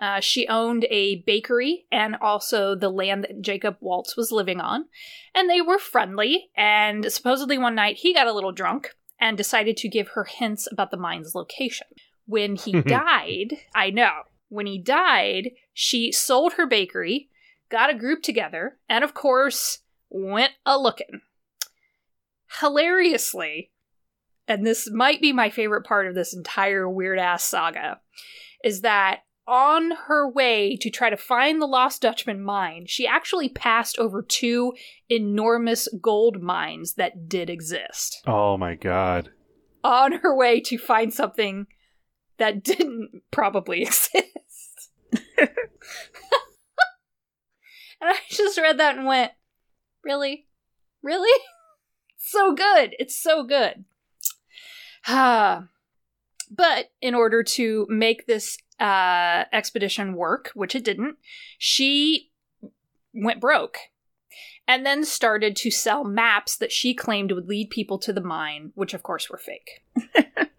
[0.00, 4.86] Uh, she owned a bakery and also the land that Jacob Waltz was living on.
[5.34, 6.48] And they were friendly.
[6.56, 10.66] And supposedly one night he got a little drunk and decided to give her hints
[10.72, 11.86] about the mine's location.
[12.24, 17.28] When he died, I know, when he died, she sold her bakery,
[17.68, 21.20] got a group together, and of course, went a looking.
[22.60, 23.70] Hilariously,
[24.48, 28.00] and this might be my favorite part of this entire weird ass saga,
[28.64, 33.48] is that on her way to try to find the Lost Dutchman mine, she actually
[33.48, 34.72] passed over two
[35.08, 38.22] enormous gold mines that did exist.
[38.26, 39.30] Oh my god.
[39.82, 41.66] On her way to find something
[42.38, 44.90] that didn't probably exist.
[45.36, 45.48] and
[48.00, 49.32] I just read that and went,
[50.04, 50.46] Really?
[51.02, 51.40] Really?
[52.16, 52.94] so good.
[52.98, 53.84] It's so good.
[56.52, 61.16] But in order to make this uh, expedition work, which it didn't,
[61.58, 62.30] she
[63.12, 63.76] went broke
[64.66, 68.72] and then started to sell maps that she claimed would lead people to the mine,
[68.74, 69.82] which of course were fake.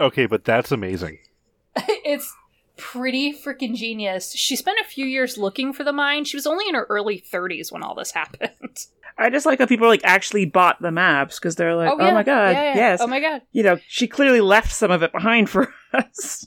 [0.00, 1.18] Okay, but that's amazing.
[1.76, 2.32] it's
[2.76, 4.32] pretty freaking genius.
[4.32, 6.24] She spent a few years looking for the mine.
[6.24, 8.86] She was only in her early 30s when all this happened.
[9.18, 12.14] I just like how people like actually bought the maps because they're like, oh, yeah.
[12.14, 12.76] my god, Yeah, yeah.
[12.76, 13.00] yes.
[13.00, 13.42] Oh my god.
[13.50, 16.46] you know, she clearly left some of it behind for us.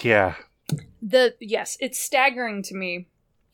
[0.00, 0.36] Yeah.
[1.00, 3.08] The yes, it's staggering to me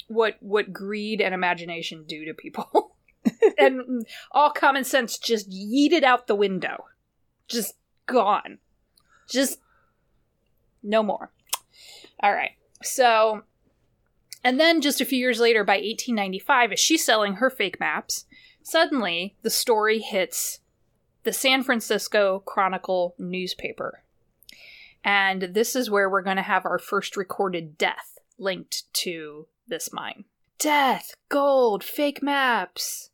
[0.09, 2.97] what what greed and imagination do to people.
[3.59, 6.87] and all common sense just yeeted out the window.
[7.49, 7.75] Just
[8.07, 8.59] gone.
[9.29, 9.59] Just
[10.83, 11.31] no more.
[12.21, 12.53] All right.
[12.83, 13.43] So
[14.45, 18.27] and then just a few years later by 1895 as she's selling her fake maps,
[18.63, 20.61] suddenly the story hits
[21.25, 24.03] the San Francisco Chronicle newspaper.
[25.05, 29.93] And this is where we're going to have our first recorded death linked to this
[29.93, 30.25] mine.
[30.59, 33.11] Death, gold, fake maps,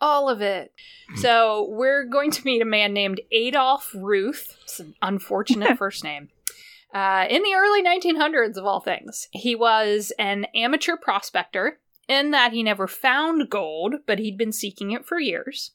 [0.00, 0.72] all of it.
[1.16, 4.56] So we're going to meet a man named Adolf Ruth.
[4.62, 6.30] It's an unfortunate first name.
[6.92, 11.78] Uh, in the early 1900s, of all things, he was an amateur prospector
[12.08, 15.72] in that he never found gold, but he'd been seeking it for years.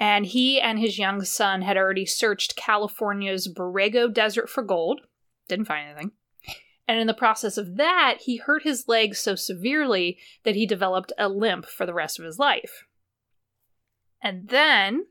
[0.00, 5.02] And he and his young son had already searched California's Borrego Desert for gold.
[5.46, 6.12] Didn't find anything.
[6.88, 11.12] And in the process of that, he hurt his leg so severely that he developed
[11.18, 12.86] a limp for the rest of his life.
[14.22, 15.06] And then,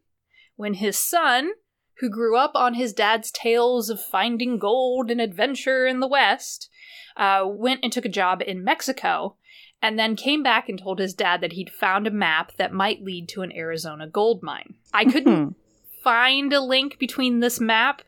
[0.56, 1.52] when his son,
[2.00, 6.70] who grew up on his dad's tales of finding gold and adventure in the West,
[7.16, 9.36] uh, went and took a job in Mexico,
[9.82, 13.04] and then came back and told his dad that he'd found a map that might
[13.04, 14.76] lead to an Arizona gold mine.
[14.94, 15.56] I couldn't
[16.04, 18.02] find a link between this map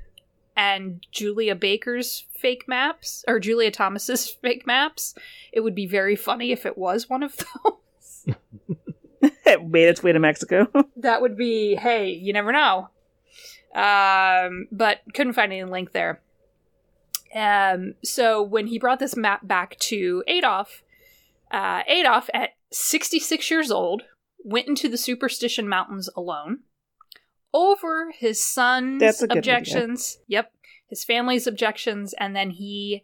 [0.56, 5.16] and Julia Baker's fake maps, or Julia Thomas's fake maps.
[5.52, 8.36] It would be very funny if it was one of those.
[9.22, 10.68] it made its way to Mexico.
[10.98, 12.90] that would be, hey, you never know.
[13.74, 16.22] Um, but couldn't find any link there.
[17.34, 20.84] Um, so when he brought this map back to Adolf,
[21.52, 24.04] uh, Adolf, at 66 years old,
[24.44, 26.60] went into the Superstition Mountains alone.
[27.54, 29.58] Over his son's That's a good idea.
[29.58, 30.54] objections, yep,
[30.88, 33.04] his family's objections, and then he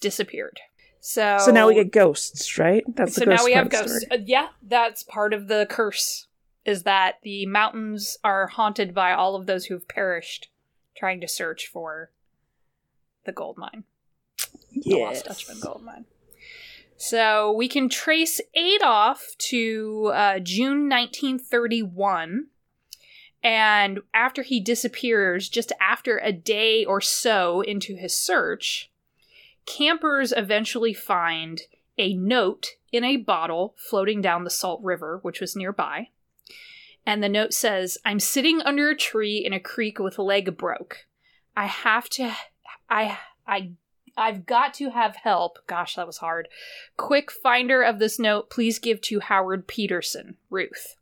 [0.00, 0.60] disappeared.
[1.00, 2.84] So, so now we get ghosts, right?
[2.94, 4.08] That's so the ghost now we have part of the ghosts.
[4.10, 6.26] Uh, yeah, that's part of the curse.
[6.64, 10.48] Is that the mountains are haunted by all of those who have perished
[10.96, 12.10] trying to search for
[13.24, 13.84] the gold mine,
[14.72, 16.06] the Lost Dutchman gold mine.
[16.96, 22.46] So we can trace Adolf to uh, June 1931.
[23.42, 28.90] And after he disappears, just after a day or so into his search,
[29.66, 31.62] campers eventually find
[31.98, 36.08] a note in a bottle floating down the Salt River, which was nearby.
[37.04, 40.56] And the note says, I'm sitting under a tree in a creek with a leg
[40.56, 41.06] broke.
[41.56, 42.32] I have to
[42.90, 43.72] I I
[44.16, 45.58] I've got to have help.
[45.66, 46.48] Gosh, that was hard.
[46.96, 50.96] Quick finder of this note, please give to Howard Peterson, Ruth.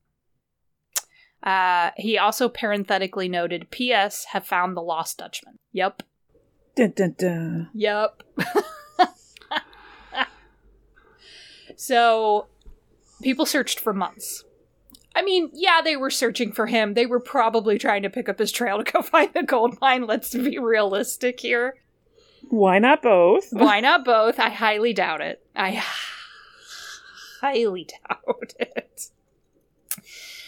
[1.43, 4.25] Uh, he also parenthetically noted, P.S.
[4.33, 5.59] have found the lost Dutchman.
[5.73, 6.03] Yep.
[6.75, 7.71] Dun, dun, dun.
[7.75, 8.23] Yep.
[11.77, 12.47] so,
[13.23, 14.45] people searched for months.
[15.15, 16.95] I mean, yeah, they were searching for him.
[16.95, 20.07] They were probably trying to pick up his trail to go find the gold mine.
[20.07, 21.77] Let's be realistic here.
[22.55, 23.48] Why not both?
[23.52, 24.38] Why not both?
[24.38, 25.44] I highly doubt it.
[25.57, 25.72] I
[27.40, 29.11] highly doubt it.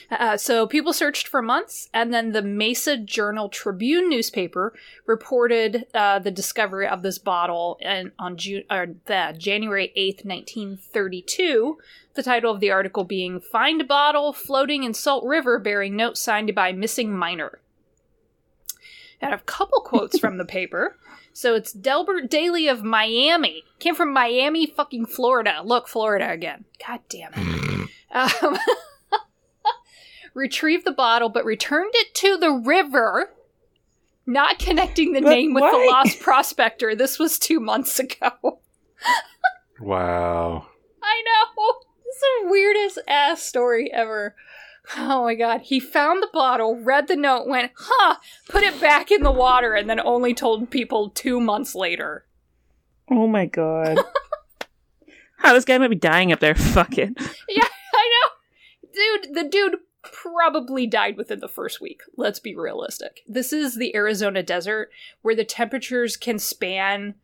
[0.08, 4.72] Uh, so people searched for months, and then the Mesa Journal Tribune newspaper
[5.04, 10.76] reported uh, the discovery of this bottle and on June or the January eighth, nineteen
[10.76, 11.78] thirty-two.
[12.14, 16.54] The title of the article being "Find Bottle Floating in Salt River Bearing Note Signed
[16.54, 17.58] by Missing Miner."
[19.20, 20.98] I And a couple quotes from the paper.
[21.36, 23.62] So it's Delbert Daly of Miami.
[23.78, 25.60] Came from Miami, fucking Florida.
[25.62, 26.64] Look, Florida again.
[26.84, 27.90] God damn it.
[28.10, 28.56] Um,
[30.34, 33.34] retrieved the bottle, but returned it to the river,
[34.24, 36.94] not connecting the But name with the lost prospector.
[36.94, 38.60] This was two months ago.
[39.78, 40.68] Wow.
[41.02, 41.72] I know.
[42.06, 44.34] This is the weirdest ass story ever.
[44.96, 45.62] Oh my god.
[45.62, 48.16] He found the bottle, read the note, went, huh,
[48.48, 52.26] put it back in the water, and then only told people two months later.
[53.10, 53.98] Oh my god.
[55.38, 56.54] How this guy might be dying up there.
[56.54, 57.10] Fuck it.
[57.48, 58.90] Yeah, I know.
[58.92, 62.00] Dude, the dude probably died within the first week.
[62.16, 63.20] Let's be realistic.
[63.26, 64.90] This is the Arizona desert
[65.22, 67.14] where the temperatures can span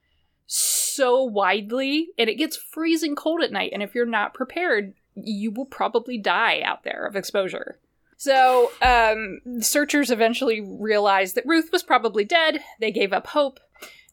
[0.47, 3.71] so widely and it gets freezing cold at night.
[3.73, 7.79] And if you're not prepared, you will probably die out there of exposure.
[8.17, 12.61] So, um, searchers eventually realized that Ruth was probably dead.
[12.79, 13.59] They gave up hope.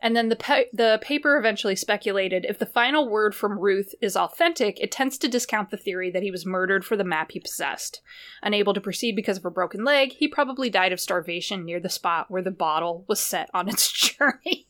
[0.02, 4.16] And then the pa- the paper eventually speculated if the final word from Ruth is
[4.16, 7.40] authentic, it tends to discount the theory that he was murdered for the map he
[7.40, 8.02] possessed.
[8.42, 11.90] Unable to proceed because of a broken leg, he probably died of starvation near the
[11.90, 14.68] spot where the bottle was set on its journey.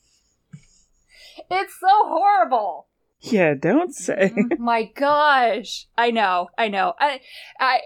[1.49, 2.87] it's so horrible.
[3.21, 4.31] Yeah, don't say.
[4.35, 4.63] Mm-hmm.
[4.63, 5.87] My gosh.
[5.97, 6.49] I know.
[6.57, 6.93] I know.
[6.99, 7.21] I
[7.59, 7.81] I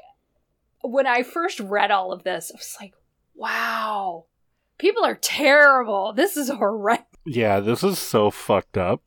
[0.81, 2.93] when I first read all of this, I was like,
[3.35, 4.25] wow.
[4.77, 6.13] People are terrible.
[6.13, 7.05] This is horrendous.
[7.25, 9.01] Yeah, this is so fucked up.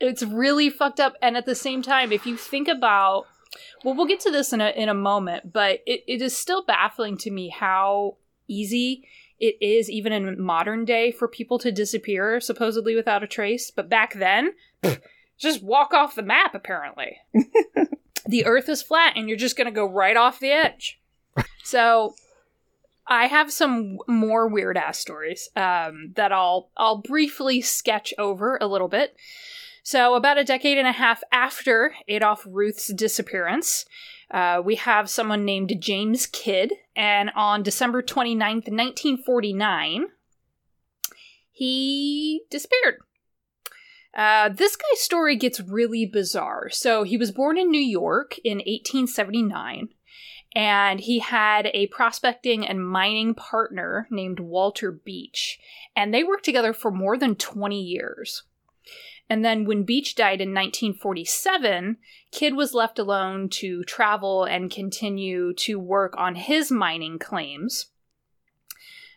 [0.00, 1.14] It's really fucked up.
[1.20, 3.26] And at the same time, if you think about
[3.84, 6.64] well, we'll get to this in a in a moment, but it, it is still
[6.64, 8.16] baffling to me how
[8.46, 9.04] easy
[9.38, 13.70] it is, even in modern day, for people to disappear supposedly without a trace.
[13.70, 14.52] But back then,
[15.38, 17.18] just walk off the map, apparently.
[18.26, 21.00] the earth is flat and you're just going to go right off the edge.
[21.64, 22.14] So
[23.06, 28.66] I have some more weird ass stories um, that I'll I'll briefly sketch over a
[28.66, 29.14] little bit.
[29.82, 33.86] So about a decade and a half after Adolf Ruth's disappearance,
[34.30, 40.06] uh, we have someone named James Kidd, and on December 29th, 1949,
[41.50, 43.00] he disappeared.
[44.14, 46.68] Uh, this guy's story gets really bizarre.
[46.70, 49.88] So he was born in New York in 1879,
[50.54, 55.58] and he had a prospecting and mining partner named Walter Beach,
[55.94, 58.44] and they worked together for more than 20 years.
[59.30, 61.98] And then when Beach died in 1947,
[62.32, 67.86] Kidd was left alone to travel and continue to work on his mining claims.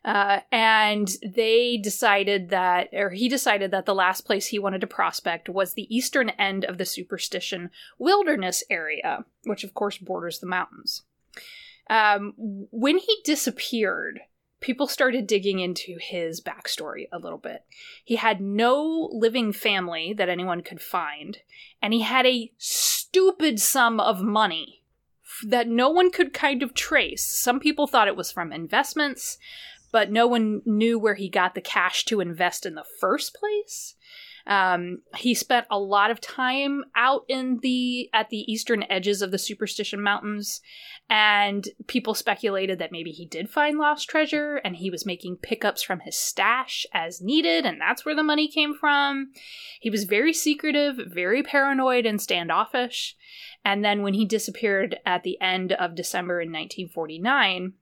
[0.04, 4.88] Uh, and they decided that, or he decided that the last place he wanted to
[4.88, 10.48] prospect was the eastern end of the Superstition Wilderness area, which of course borders the
[10.48, 11.04] mountains.
[11.90, 14.22] Um, when he disappeared,
[14.60, 17.64] people started digging into his backstory a little bit.
[18.04, 21.38] He had no living family that anyone could find,
[21.82, 24.82] and he had a stupid sum of money
[25.46, 27.26] that no one could kind of trace.
[27.26, 29.38] Some people thought it was from investments,
[29.92, 33.96] but no one knew where he got the cash to invest in the first place.
[34.48, 39.32] Um, he spent a lot of time out in the at the eastern edges of
[39.32, 40.62] the Superstition Mountains,
[41.10, 45.84] and people speculated that maybe he did find lost treasure and he was making pickups
[45.84, 49.32] from his stash as needed, and that's where the money came from.
[49.80, 53.16] He was very secretive, very paranoid, and standoffish.
[53.64, 57.74] And then when he disappeared at the end of December in 1949,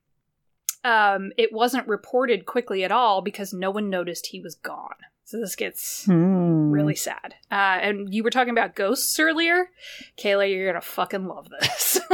[0.84, 4.96] um, it wasn't reported quickly at all because no one noticed he was gone.
[5.26, 6.72] So this gets Hmm.
[6.72, 7.36] really sad.
[7.52, 9.70] Uh, and you were talking about ghosts earlier.
[10.18, 12.00] Cayla, you're gonna fucking love this.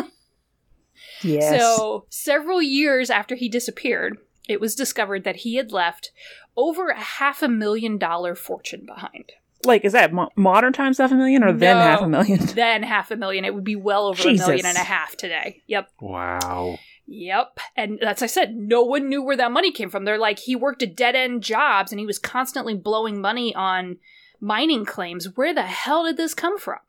[1.22, 1.59] Yes.
[1.59, 6.11] So, several years after he disappeared, it was discovered that he had left
[6.55, 9.32] over a half a million dollar fortune behind.
[9.63, 12.45] like, is that mo- modern times half a million or then half a million?
[12.53, 13.43] Then half a million.
[13.45, 14.45] It would be well over Jesus.
[14.45, 15.63] a million and a half today.
[15.66, 15.89] Yep.
[15.99, 16.78] Wow.
[17.08, 17.60] Yep.
[17.76, 20.06] And as I said, no one knew where that money came from.
[20.06, 23.97] They're like, he worked at dead end jobs and he was constantly blowing money on
[24.39, 25.36] mining claims.
[25.36, 26.80] Where the hell did this come from?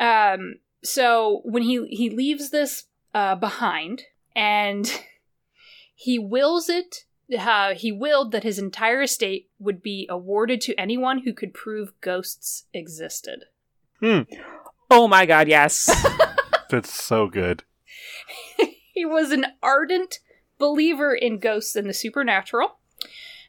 [0.00, 2.84] Um, so when he, he leaves this
[3.14, 4.04] uh, behind
[4.34, 4.90] and
[5.94, 7.04] he wills it,
[7.38, 11.92] uh, he willed that his entire estate would be awarded to anyone who could prove
[12.00, 13.44] ghosts existed.
[14.00, 14.22] Hmm.
[14.90, 15.90] Oh my god, yes.
[16.70, 17.62] That's so good.
[18.92, 20.20] he was an ardent
[20.58, 22.78] believer in ghosts and the supernatural.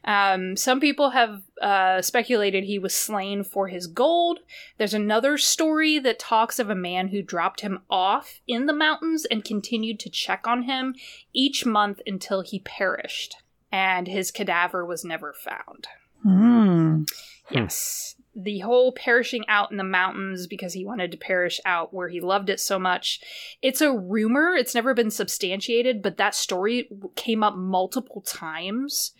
[0.04, 4.40] Um, some people have uh, speculated he was slain for his gold.
[4.76, 9.24] There's another story that talks of a man who dropped him off in the mountains
[9.24, 10.94] and continued to check on him
[11.32, 13.36] each month until he perished,
[13.72, 15.88] and his cadaver was never found.
[16.22, 17.04] Hmm.
[17.50, 18.16] Yes.
[18.36, 22.20] The whole perishing out in the mountains because he wanted to perish out where he
[22.20, 23.20] loved it so much.
[23.62, 24.54] It's a rumor.
[24.56, 29.12] It's never been substantiated, but that story came up multiple times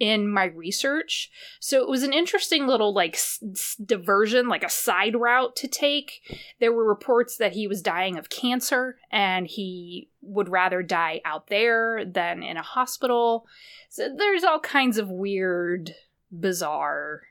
[0.00, 1.30] in my research.
[1.60, 5.68] So it was an interesting little like s- s- diversion, like a side route to
[5.68, 6.22] take.
[6.58, 11.46] There were reports that he was dying of cancer and he would rather die out
[11.48, 13.46] there than in a hospital.
[13.90, 15.94] So there's all kinds of weird,
[16.32, 17.22] bizarre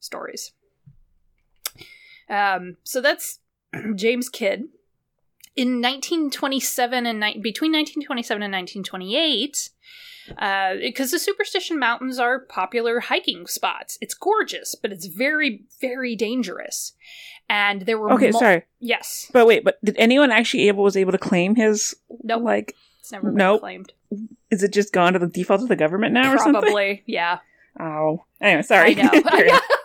[0.00, 0.52] stories.
[2.28, 3.38] Um, so that's
[3.94, 4.64] James Kidd.
[5.54, 9.70] in 1927 and ni- between 1927 and 1928
[10.80, 16.92] because the superstition mountains are popular hiking spots it's gorgeous but it's very very dangerous
[17.48, 18.62] and there were Okay, mul- sorry.
[18.80, 22.42] yes But wait, but did anyone actually able was able to claim his Nope.
[22.42, 23.60] like it's never been Nope.
[23.60, 23.92] claimed
[24.50, 26.60] is it just gone to the default of the government now or something?
[26.60, 27.38] probably yeah
[27.78, 28.24] Oh.
[28.40, 28.96] Anyway, sorry.
[28.98, 29.58] I know.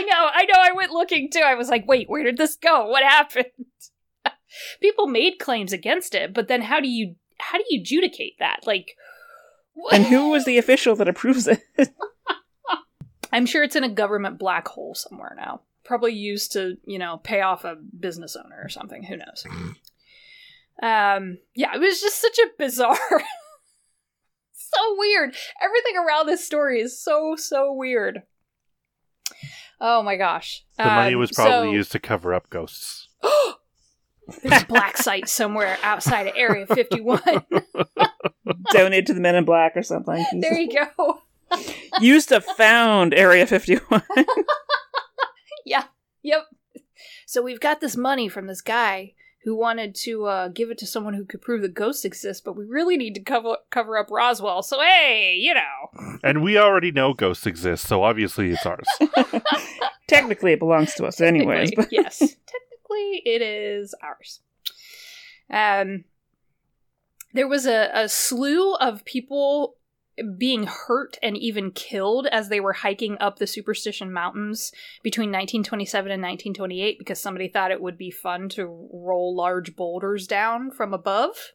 [0.00, 0.30] I know.
[0.32, 0.58] I know.
[0.58, 1.42] I went looking too.
[1.44, 2.86] I was like, wait, where did this go?
[2.86, 3.46] What happened?
[4.80, 8.60] People made claims against it, but then how do you how do you adjudicate that?
[8.66, 8.96] Like,
[9.74, 9.94] what?
[9.94, 11.62] and who was the official that approves it?
[13.32, 15.60] I'm sure it's in a government black hole somewhere now.
[15.84, 19.02] Probably used to, you know, pay off a business owner or something.
[19.02, 19.44] Who knows?
[20.82, 22.96] Um, yeah, it was just such a bizarre,
[24.54, 25.36] so weird.
[25.62, 28.22] Everything around this story is so so weird.
[29.80, 30.64] Oh my gosh!
[30.76, 33.08] The money Um, was probably so- used to cover up ghosts.
[34.42, 37.20] There's a black site somewhere outside of Area 51.
[38.70, 40.24] Donate to the Men in Black or something.
[40.40, 41.22] there you go.
[42.00, 44.02] Used to found Area 51.
[45.66, 45.84] Yeah.
[46.22, 46.46] Yep.
[47.26, 49.14] So we've got this money from this guy
[49.44, 52.56] who wanted to uh, give it to someone who could prove that ghosts exist, but
[52.56, 54.62] we really need to cover cover up Roswell.
[54.62, 58.86] So hey, you know, And we already know ghosts exist, so obviously it's ours.
[60.06, 61.72] Technically, it belongs to us, anyways.
[61.74, 64.40] But yes, technically it is ours.
[65.48, 66.04] Um,
[67.32, 69.76] there was a, a slew of people
[70.38, 76.10] being hurt and even killed as they were hiking up the Superstition Mountains between 1927
[76.10, 80.92] and 1928 because somebody thought it would be fun to roll large boulders down from
[80.94, 81.52] above.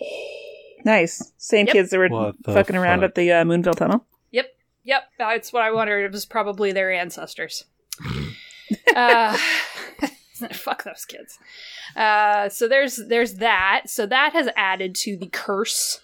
[0.84, 1.32] nice.
[1.38, 1.72] Same Yep.
[1.74, 4.04] kids that were What the fucking around at the uh, Moonville Tunnel.
[4.30, 4.46] Yep.
[4.84, 6.04] Yep, that's what I wondered.
[6.04, 7.64] It was probably their ancestors.
[8.96, 9.36] uh,
[10.52, 11.38] fuck those kids.
[11.96, 13.82] Uh, so there's there's that.
[13.86, 16.00] So that has added to the curse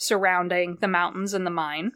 [0.00, 1.92] surrounding the mountains and the mine.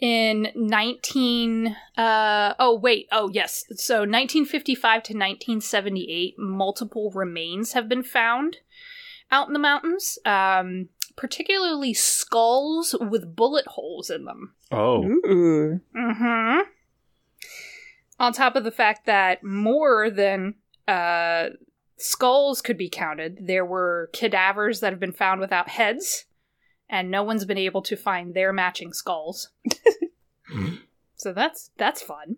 [0.00, 8.02] In 19 uh oh wait oh yes so 1955 to 1978 multiple remains have been
[8.02, 8.56] found
[9.30, 14.54] out in the mountains um particularly skulls with bullet holes in them.
[14.70, 15.04] Oh.
[15.04, 15.80] Ooh.
[15.96, 16.60] Mm-hmm.
[18.18, 20.54] On top of the fact that more than
[20.86, 21.50] uh,
[22.02, 26.24] skulls could be counted, there were cadavers that have been found without heads,
[26.88, 29.50] and no one's been able to find their matching skulls.
[31.16, 32.36] so that's that's fun.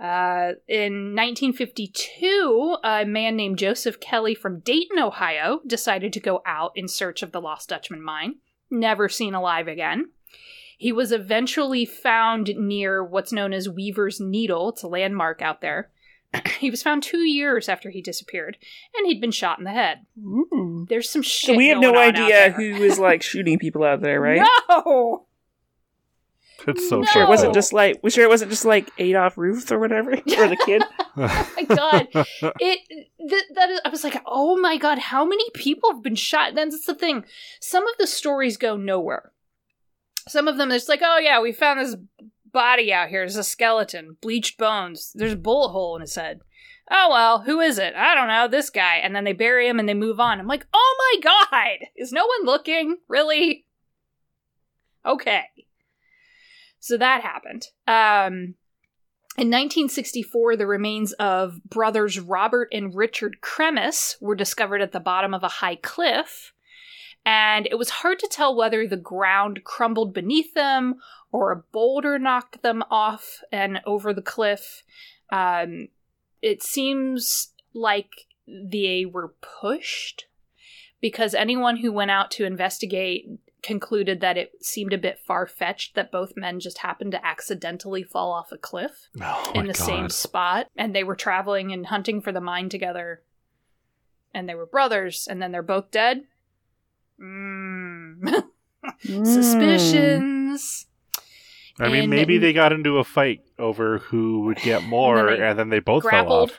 [0.00, 6.72] Uh, in 1952, a man named Joseph Kelly from Dayton, Ohio, decided to go out
[6.74, 8.36] in search of the Lost Dutchman mine.
[8.68, 10.10] Never seen alive again.
[10.76, 14.70] He was eventually found near what's known as Weaver's Needle.
[14.70, 15.90] It's a landmark out there.
[16.58, 18.56] he was found two years after he disappeared,
[18.96, 20.06] and he'd been shot in the head.
[20.18, 20.86] Ooh.
[20.88, 21.48] There's some shit.
[21.48, 22.50] So we have going no idea there.
[22.52, 24.46] who is like shooting people out there, right?
[24.68, 25.26] No.
[26.66, 27.06] It's so No.
[27.06, 27.98] Sure, it wasn't just like.
[28.02, 30.82] we Sure, it wasn't just like Adolf Ruth or whatever, or the kid.
[31.14, 32.08] Oh my god
[32.58, 36.14] it th- that is, i was like oh my god how many people have been
[36.14, 37.26] shot then that's the thing
[37.60, 39.30] some of the stories go nowhere
[40.26, 41.96] some of them it's like oh yeah we found this
[42.52, 43.20] body out here.
[43.20, 45.12] There's a skeleton bleached bones.
[45.14, 46.40] There's a bullet hole in his head.
[46.90, 47.94] Oh well who is it?
[47.94, 48.96] I don't know this guy.
[48.96, 50.38] And then they bury him and they move on.
[50.38, 52.98] I'm like oh my god is no one looking?
[53.08, 53.66] Really?
[55.04, 55.44] Okay.
[56.80, 57.66] So that happened.
[57.86, 58.54] Um
[59.38, 65.32] in 1964, the remains of brothers Robert and Richard Cremis were discovered at the bottom
[65.32, 66.52] of a high cliff,
[67.24, 70.96] and it was hard to tell whether the ground crumbled beneath them
[71.32, 74.84] or a boulder knocked them off and over the cliff.
[75.30, 75.88] Um,
[76.42, 80.26] it seems like they were pushed
[81.00, 83.26] because anyone who went out to investigate
[83.62, 88.02] concluded that it seemed a bit far fetched that both men just happened to accidentally
[88.02, 91.86] fall off a cliff Oh in my the same spot and they were traveling and
[91.86, 93.22] hunting for the mine together
[94.34, 96.24] and they were brothers and then they're both dead
[97.20, 98.44] mm.
[99.06, 99.24] Mm.
[99.24, 100.86] suspicions
[101.82, 105.58] I mean, maybe they got into a fight over who would get more, they and
[105.58, 106.58] then they both fell grappled off.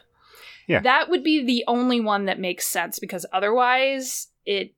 [0.68, 0.80] Yeah.
[0.80, 4.74] that would be the only one that makes sense because otherwise it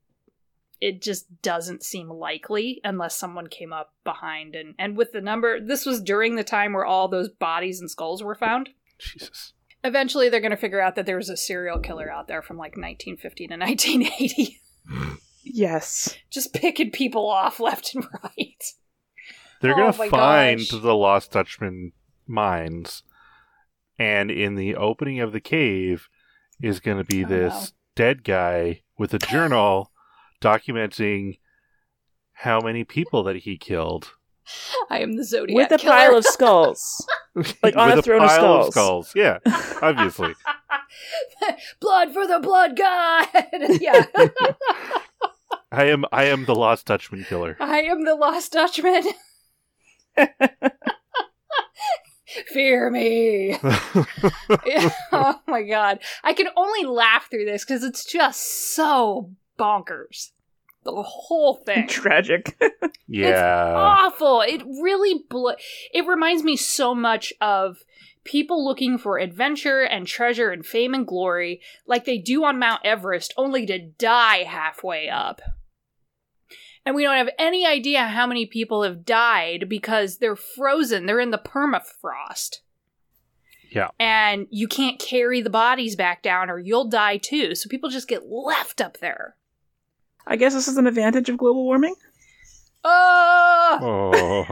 [0.81, 5.59] it just doesn't seem likely unless someone came up behind and and with the number
[5.59, 9.53] this was during the time where all those bodies and skulls were found Jesus.
[9.83, 12.57] eventually they're going to figure out that there was a serial killer out there from
[12.57, 14.59] like 1950 to 1980
[15.43, 16.17] Yes.
[16.31, 18.63] just picking people off left and right
[19.66, 20.70] They're Oh gonna my find gosh.
[20.82, 21.91] the Lost Dutchman
[22.28, 23.03] mines,
[23.99, 26.07] and in the opening of the cave,
[26.61, 27.68] is going to be Oh, this no.
[27.95, 29.91] dead guy with a journal
[30.41, 31.39] documenting
[32.39, 34.11] how many people that he killed.
[34.91, 35.91] I am the Zodiac With a killer.
[35.93, 37.07] pile of skulls.
[37.63, 39.09] Like on With a throne of pile skulls.
[39.09, 39.11] skulls.
[39.16, 39.39] Yeah,
[39.82, 40.34] obviously.
[41.82, 43.28] blood for the blood god.
[43.82, 44.05] yeah,
[45.72, 47.57] I am I am the Lost Dutchman killer.
[47.59, 49.03] I am the lost Dutchman.
[52.47, 53.57] Fear me.
[55.11, 55.99] oh my god.
[56.24, 60.32] I can only laugh through this because it's just so bonkers.
[60.84, 61.88] The whole thing.
[61.88, 62.57] Tragic.
[63.07, 63.30] yeah.
[63.30, 64.41] It's awful.
[64.41, 65.57] It really bl-
[65.93, 67.84] it reminds me so much of
[68.24, 72.82] people looking for adventure and treasure and fame and glory like they do on Mount
[72.84, 75.41] Everest only to die halfway up.
[76.86, 81.05] And we don't have any idea how many people have died because they're frozen.
[81.05, 82.59] They're in the permafrost.
[83.71, 83.89] Yeah.
[83.99, 87.55] And you can't carry the bodies back down or you'll die too.
[87.55, 89.36] So people just get left up there.
[90.27, 91.95] I guess this is an advantage of global warming.
[92.88, 93.79] Ah!
[93.81, 94.45] Oh!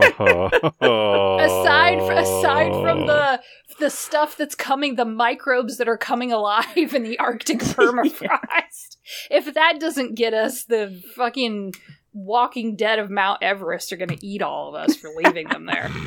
[0.81, 1.38] Oh.
[1.39, 3.41] aside fr- aside from the
[3.79, 8.97] the stuff that's coming, the microbes that are coming alive in the Arctic permafrost.
[9.29, 11.73] If that doesn't get us, the fucking
[12.14, 15.66] Walking Dead of Mount Everest are going to eat all of us for leaving them
[15.66, 15.89] there.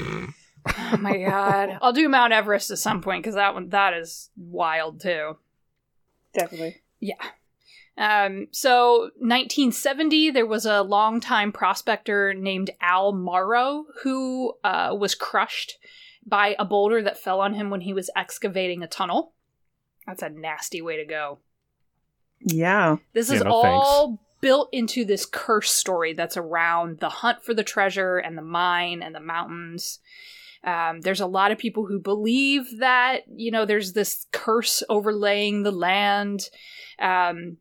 [0.68, 1.78] Oh my god!
[1.80, 5.36] I'll do Mount Everest at some point because that one that is wild too.
[6.34, 6.82] Definitely.
[6.98, 7.22] Yeah.
[7.96, 15.78] Um, so 1970, there was a longtime prospector named Al Morrow who uh, was crushed
[16.26, 19.34] by a boulder that fell on him when he was excavating a tunnel.
[20.04, 21.38] That's a nasty way to go.
[22.40, 22.96] Yeah.
[23.12, 27.52] This Yeah, is no all built into this curse story that's around the hunt for
[27.52, 29.98] the treasure and the mine and the mountains.
[30.62, 35.64] Um, there's a lot of people who believe that, you know, there's this curse overlaying
[35.64, 36.48] the land.
[37.00, 37.56] Um,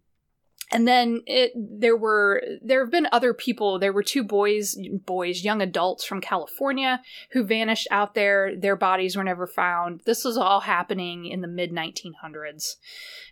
[0.71, 3.79] and then it, there were there have been other people.
[3.79, 4.77] There were two boys,
[5.07, 8.55] boys, young adults from California who vanished out there.
[8.55, 10.01] Their bodies were never found.
[10.05, 12.75] This was all happening in the mid 1900s.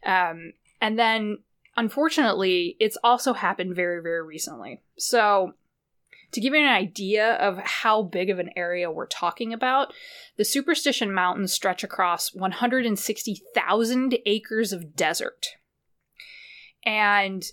[0.04, 1.38] Um, and then
[1.76, 4.82] unfortunately, it's also happened very, very recently.
[4.98, 5.54] So,
[6.32, 9.94] to give you an idea of how big of an area we're talking about,
[10.36, 15.48] the Superstition Mountains stretch across 160,000 acres of desert.
[16.86, 17.44] And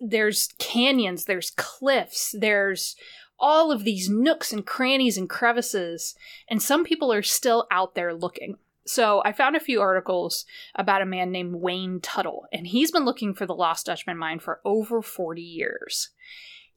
[0.00, 2.94] there's canyons, there's cliffs, there's
[3.38, 6.14] all of these nooks and crannies and crevices,
[6.48, 8.56] and some people are still out there looking.
[8.90, 13.04] So I found a few articles about a man named Wayne Tuttle, and he's been
[13.04, 16.10] looking for the Lost Dutchman mine for over 40 years.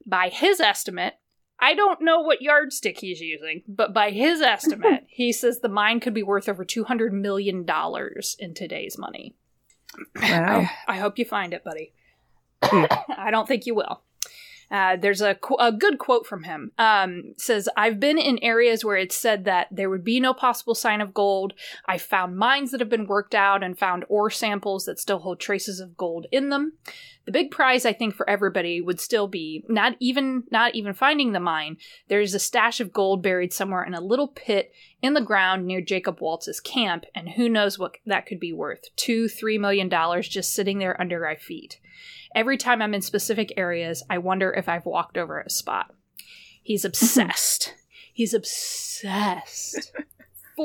[0.06, 1.16] By his estimate,
[1.60, 6.00] I don't know what yardstick he's using, but by his estimate, he says the mine
[6.00, 7.66] could be worth over $200 million
[8.38, 9.34] in today's money.
[10.22, 10.68] Wow.
[10.88, 11.94] I, I hope you find it, buddy.
[12.62, 14.04] I don't think you will.
[14.74, 16.72] Uh, there's a, qu- a good quote from him.
[16.80, 20.74] Um, says, I've been in areas where it's said that there would be no possible
[20.74, 21.54] sign of gold.
[21.86, 25.40] I found mines that have been worked out and found ore samples that still hold
[25.40, 26.74] traces of gold in them.
[27.26, 31.32] The big prize, I think, for everybody would still be not even not even finding
[31.32, 31.78] the mine.
[32.10, 35.80] There's a stash of gold buried somewhere in a little pit in the ground near
[35.82, 38.94] Jacob Waltz's camp, and who knows what that could be worth?
[38.98, 41.80] Two, three million dollars just sitting there under our feet.
[42.36, 45.94] Every time I'm in specific areas, I wonder if I've walked over a spot.
[46.62, 47.74] He's obsessed.
[48.14, 49.92] He's obsessed.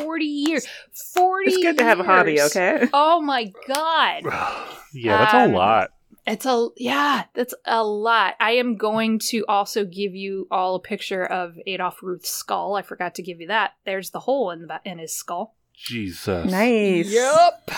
[0.00, 0.66] 40 years.
[1.14, 2.88] 40 It's good to have a hobby, okay?
[2.92, 4.22] Oh my god.
[4.92, 5.90] yeah, that's Um, a lot.
[6.26, 8.34] It's a yeah, that's a lot.
[8.38, 12.74] I am going to also give you all a picture of Adolf Ruth's skull.
[12.74, 13.72] I forgot to give you that.
[13.86, 15.54] There's the hole in the in his skull.
[15.74, 16.50] Jesus.
[16.50, 17.10] Nice.
[17.10, 17.70] Yep.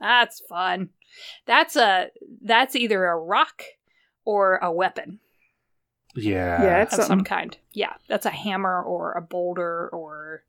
[0.00, 0.90] That's fun.
[1.46, 2.08] That's a
[2.42, 3.62] that's either a rock
[4.24, 5.20] or a weapon
[6.14, 6.62] Yeah.
[6.62, 7.56] Yeah, it's of some kind.
[7.72, 10.44] Yeah, that's a hammer or a boulder or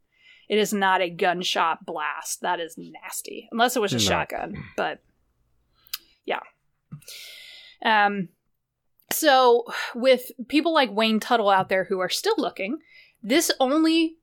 [0.50, 2.42] it is not a gunshot blast.
[2.42, 3.50] That is nasty.
[3.52, 4.02] Unless it was a No.
[4.02, 5.00] shotgun, but
[6.26, 6.40] yeah.
[7.84, 8.30] Um
[9.12, 9.66] so
[9.96, 12.80] with people like Wayne Tuttle out there who are still looking,
[13.24, 14.18] this only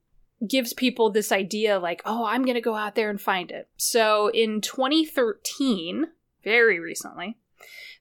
[0.47, 3.69] gives people this idea like, "Oh, I'm going to go out there and find it."
[3.79, 6.09] So in 2013,
[6.45, 7.37] very recently,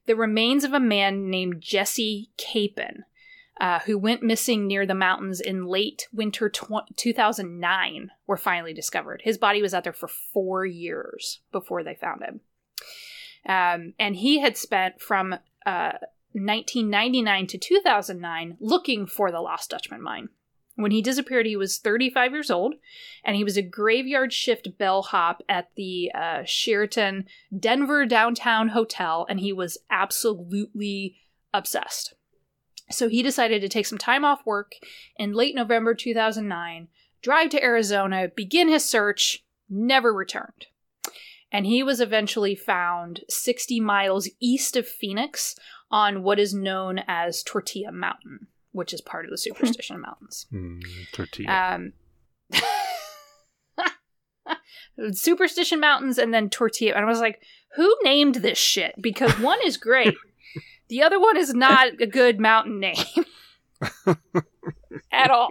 [0.06, 3.06] the remains of a man named Jesse Capen
[3.60, 9.22] uh, who went missing near the mountains in late winter tw- 2009 were finally discovered.
[9.24, 12.42] His body was out there for four years before they found him.
[13.46, 15.34] Um, and he had spent from
[15.66, 15.98] uh,
[16.34, 20.30] 1999 to 2009 looking for the Lost Dutchman mine.
[20.76, 22.76] When he disappeared, he was 35 years old,
[23.24, 27.26] and he was a graveyard shift bellhop at the uh, Sheraton
[27.58, 31.16] Denver Downtown Hotel, and he was absolutely
[31.54, 32.16] obsessed.
[32.90, 34.74] So he decided to take some time off work
[35.16, 36.88] in late November 2009,
[37.22, 40.68] drive to Arizona, begin his search, never returned.
[41.52, 45.56] And he was eventually found 60 miles east of Phoenix
[45.92, 50.46] on what is known as Tortilla Mountain, which is part of the Superstition Mountains.
[50.50, 50.80] Hmm,
[51.14, 51.76] tortilla.
[51.76, 51.94] Um,
[55.12, 56.96] Superstition Mountains and then Tortilla.
[56.96, 57.42] And I was like,
[57.76, 58.96] who named this shit?
[59.02, 60.16] Because one is great,
[60.90, 62.96] the other one is not a good mountain name
[65.12, 65.50] at all.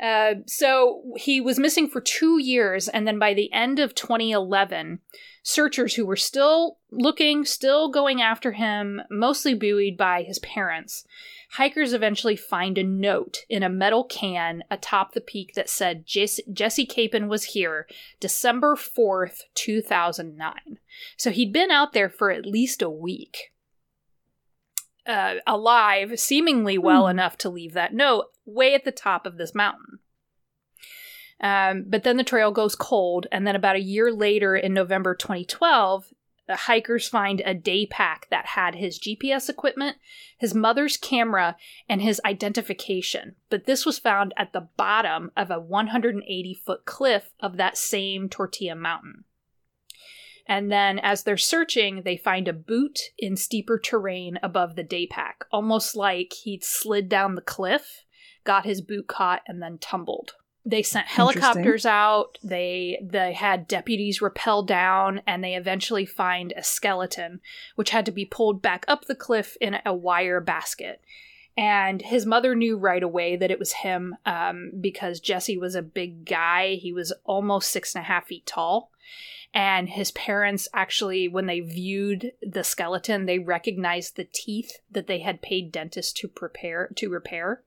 [0.00, 4.98] Uh, so he was missing for two years, and then by the end of 2011,
[5.44, 11.06] searchers who were still looking, still going after him, mostly buoyed by his parents,
[11.52, 16.42] hikers eventually find a note in a metal can atop the peak that said Jesse,
[16.52, 17.86] Jesse Capen was here
[18.18, 20.78] December 4th, 2009.
[21.16, 23.52] So he'd been out there for at least a week.
[25.06, 27.10] Uh, alive, seemingly well Hmm.
[27.12, 29.98] enough to leave that note way at the top of this mountain.
[31.40, 35.14] Um, but then the trail goes cold, and then about a year later, in November
[35.14, 36.12] 2012,
[36.46, 39.96] the hikers find a day pack that had his GPS equipment,
[40.36, 41.56] his mother's camera,
[41.88, 43.34] and his identification.
[43.48, 48.28] But this was found at the bottom of a 180 foot cliff of that same
[48.28, 49.24] Tortilla Mountain.
[50.46, 55.06] And then, as they're searching, they find a boot in steeper terrain above the day
[55.06, 58.04] pack, almost like he'd slid down the cliff,
[58.44, 60.34] got his boot caught, and then tumbled.
[60.66, 62.38] They sent helicopters out.
[62.42, 67.40] They they had deputies rappel down, and they eventually find a skeleton,
[67.74, 71.02] which had to be pulled back up the cliff in a wire basket.
[71.56, 75.82] And his mother knew right away that it was him um, because Jesse was a
[75.82, 76.74] big guy.
[76.74, 78.90] He was almost six and a half feet tall.
[79.52, 85.20] And his parents actually, when they viewed the skeleton, they recognized the teeth that they
[85.20, 87.62] had paid dentists to prepare to repair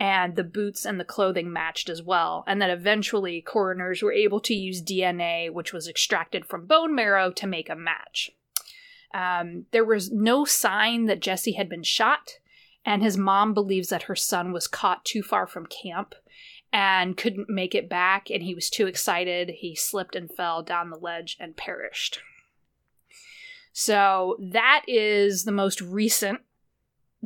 [0.00, 2.44] and the boots and the clothing matched as well.
[2.46, 7.30] And then eventually, coroners were able to use DNA, which was extracted from bone marrow,
[7.32, 8.30] to make a match.
[9.12, 12.34] Um, there was no sign that Jesse had been shot,
[12.84, 16.14] and his mom believes that her son was caught too far from camp
[16.72, 19.48] and couldn't make it back, and he was too excited.
[19.58, 22.20] He slipped and fell down the ledge and perished.
[23.72, 26.40] So, that is the most recent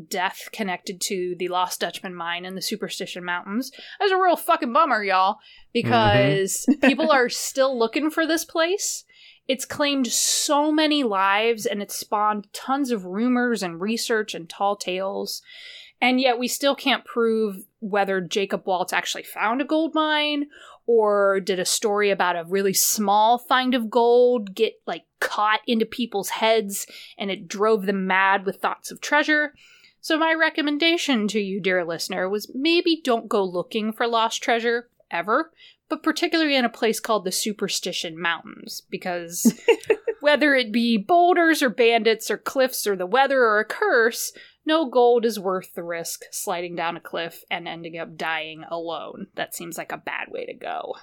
[0.09, 3.71] death connected to the Lost Dutchman mine in the Superstition Mountains.
[3.99, 5.39] That's a real fucking bummer, y'all,
[5.73, 6.81] because mm-hmm.
[6.87, 9.05] people are still looking for this place.
[9.49, 14.77] It's claimed so many lives and it's spawned tons of rumors and research and tall
[14.77, 15.43] tales.
[16.01, 20.47] And yet we still can't prove whether Jacob Waltz actually found a gold mine
[20.87, 25.87] or did a story about a really small find of gold get like caught into
[25.87, 26.87] people's heads
[27.19, 29.55] and it drove them mad with thoughts of treasure.
[30.03, 34.89] So, my recommendation to you, dear listener, was maybe don't go looking for lost treasure
[35.13, 35.53] ever,
[35.89, 39.63] but particularly in a place called the Superstition Mountains, because
[40.21, 44.33] whether it be boulders or bandits or cliffs or the weather or a curse,
[44.67, 49.29] no gold is worth the risk sliding down a cliff and ending up dying alone.
[49.37, 50.97] That seems like a bad way to go.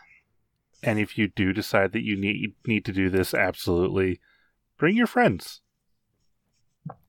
[0.84, 4.20] And if you do decide that you need need to do this, absolutely
[4.78, 5.62] bring your friends.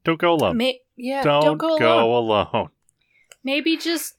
[0.04, 0.56] Don't go alone.
[0.56, 2.46] May- yeah, don't, don't, go, go alone.
[2.52, 2.68] alone.
[3.42, 4.14] Maybe just,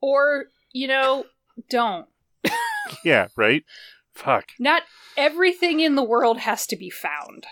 [0.00, 1.24] or, you know,
[1.70, 2.06] don't.
[3.04, 3.64] Yeah, right?
[4.14, 4.50] Fuck.
[4.58, 4.82] Not
[5.16, 7.46] everything in the world has to be found.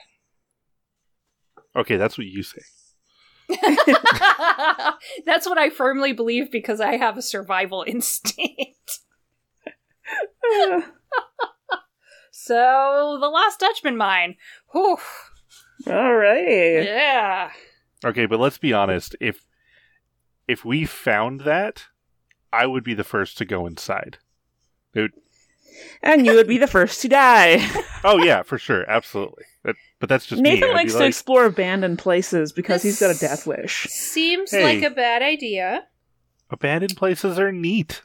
[1.75, 2.61] Okay, that's what you say.
[5.27, 9.01] That's what I firmly believe because I have a survival instinct.
[12.31, 14.37] so, the Lost Dutchman mine.
[14.73, 14.99] Whew.
[15.87, 16.85] All right.
[16.85, 17.51] Yeah.
[18.05, 19.15] Okay, but let's be honest.
[19.21, 19.47] If
[20.49, 21.85] if we found that,
[22.53, 24.19] I would be the first to go inside.
[26.03, 27.67] And you would be the first to die.
[28.05, 29.45] Oh yeah, for sure, absolutely.
[29.63, 30.43] That, but that's just.
[30.43, 33.85] Nathan I'd be likes to like, explore abandoned places because he's got a death wish.
[33.85, 34.65] Seems Hey.
[34.65, 35.87] like a bad idea.
[36.51, 38.03] abandoned places are neat.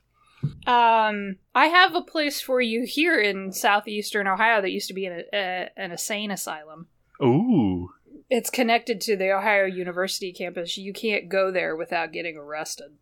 [0.67, 5.07] Um, I have a place for you here in southeastern Ohio that used to be
[5.07, 6.85] an, a, an insane asylum.
[7.23, 7.89] Ooh.
[8.29, 10.77] It's connected to the Ohio University campus.
[10.77, 12.97] You can't go there without getting arrested.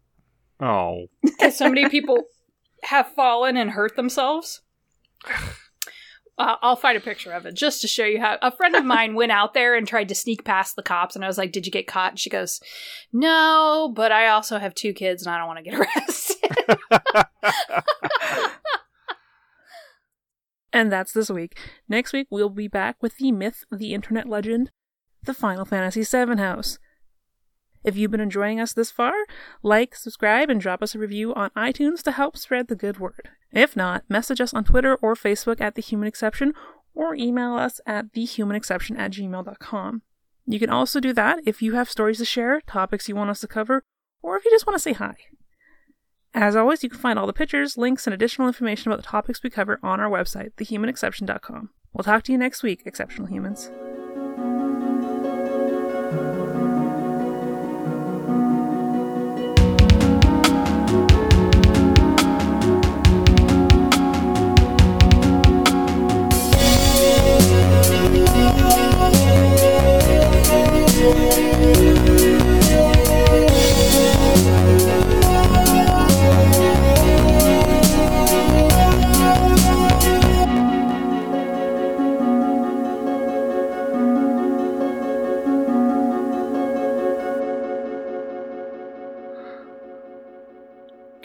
[0.59, 1.07] Oh.
[1.51, 2.25] so many people
[2.83, 4.61] have fallen and hurt themselves.
[6.37, 8.37] Uh, I'll find a picture of it just to show you how.
[8.41, 11.23] A friend of mine went out there and tried to sneak past the cops, and
[11.23, 12.59] I was like, "Did you get caught?" And she goes,
[13.13, 16.35] "No, but I also have two kids, and I don't want to get arrested."
[20.73, 21.57] And that's this week.
[21.87, 24.71] Next week, we'll be back with the myth, the internet legend,
[25.25, 26.79] the Final Fantasy VII House.
[27.83, 29.13] If you've been enjoying us this far,
[29.61, 33.29] like, subscribe, and drop us a review on iTunes to help spread the good word.
[33.51, 36.53] If not, message us on Twitter or Facebook at The Human Exception
[36.95, 40.01] or email us at thehumanexception at gmail.com.
[40.47, 43.41] You can also do that if you have stories to share, topics you want us
[43.41, 43.83] to cover,
[44.21, 45.15] or if you just want to say hi.
[46.33, 49.41] As always, you can find all the pictures, links, and additional information about the topics
[49.41, 51.69] we cover on our website, thehumanexception.com.
[51.93, 53.71] We'll talk to you next week, exceptional humans.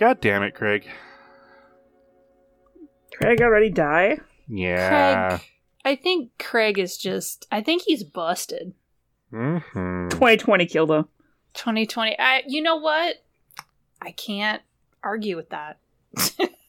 [0.00, 0.88] God damn it, Craig.
[3.14, 4.18] Craig already die?
[4.48, 5.28] Yeah.
[5.28, 5.40] Craig,
[5.84, 7.46] I think Craig is just.
[7.52, 8.72] I think he's busted.
[9.30, 9.58] hmm
[10.08, 11.04] 2020 killed him.
[11.52, 12.18] 2020.
[12.18, 12.42] I.
[12.46, 13.16] You know what?
[14.00, 14.62] I can't
[15.04, 15.78] argue with that.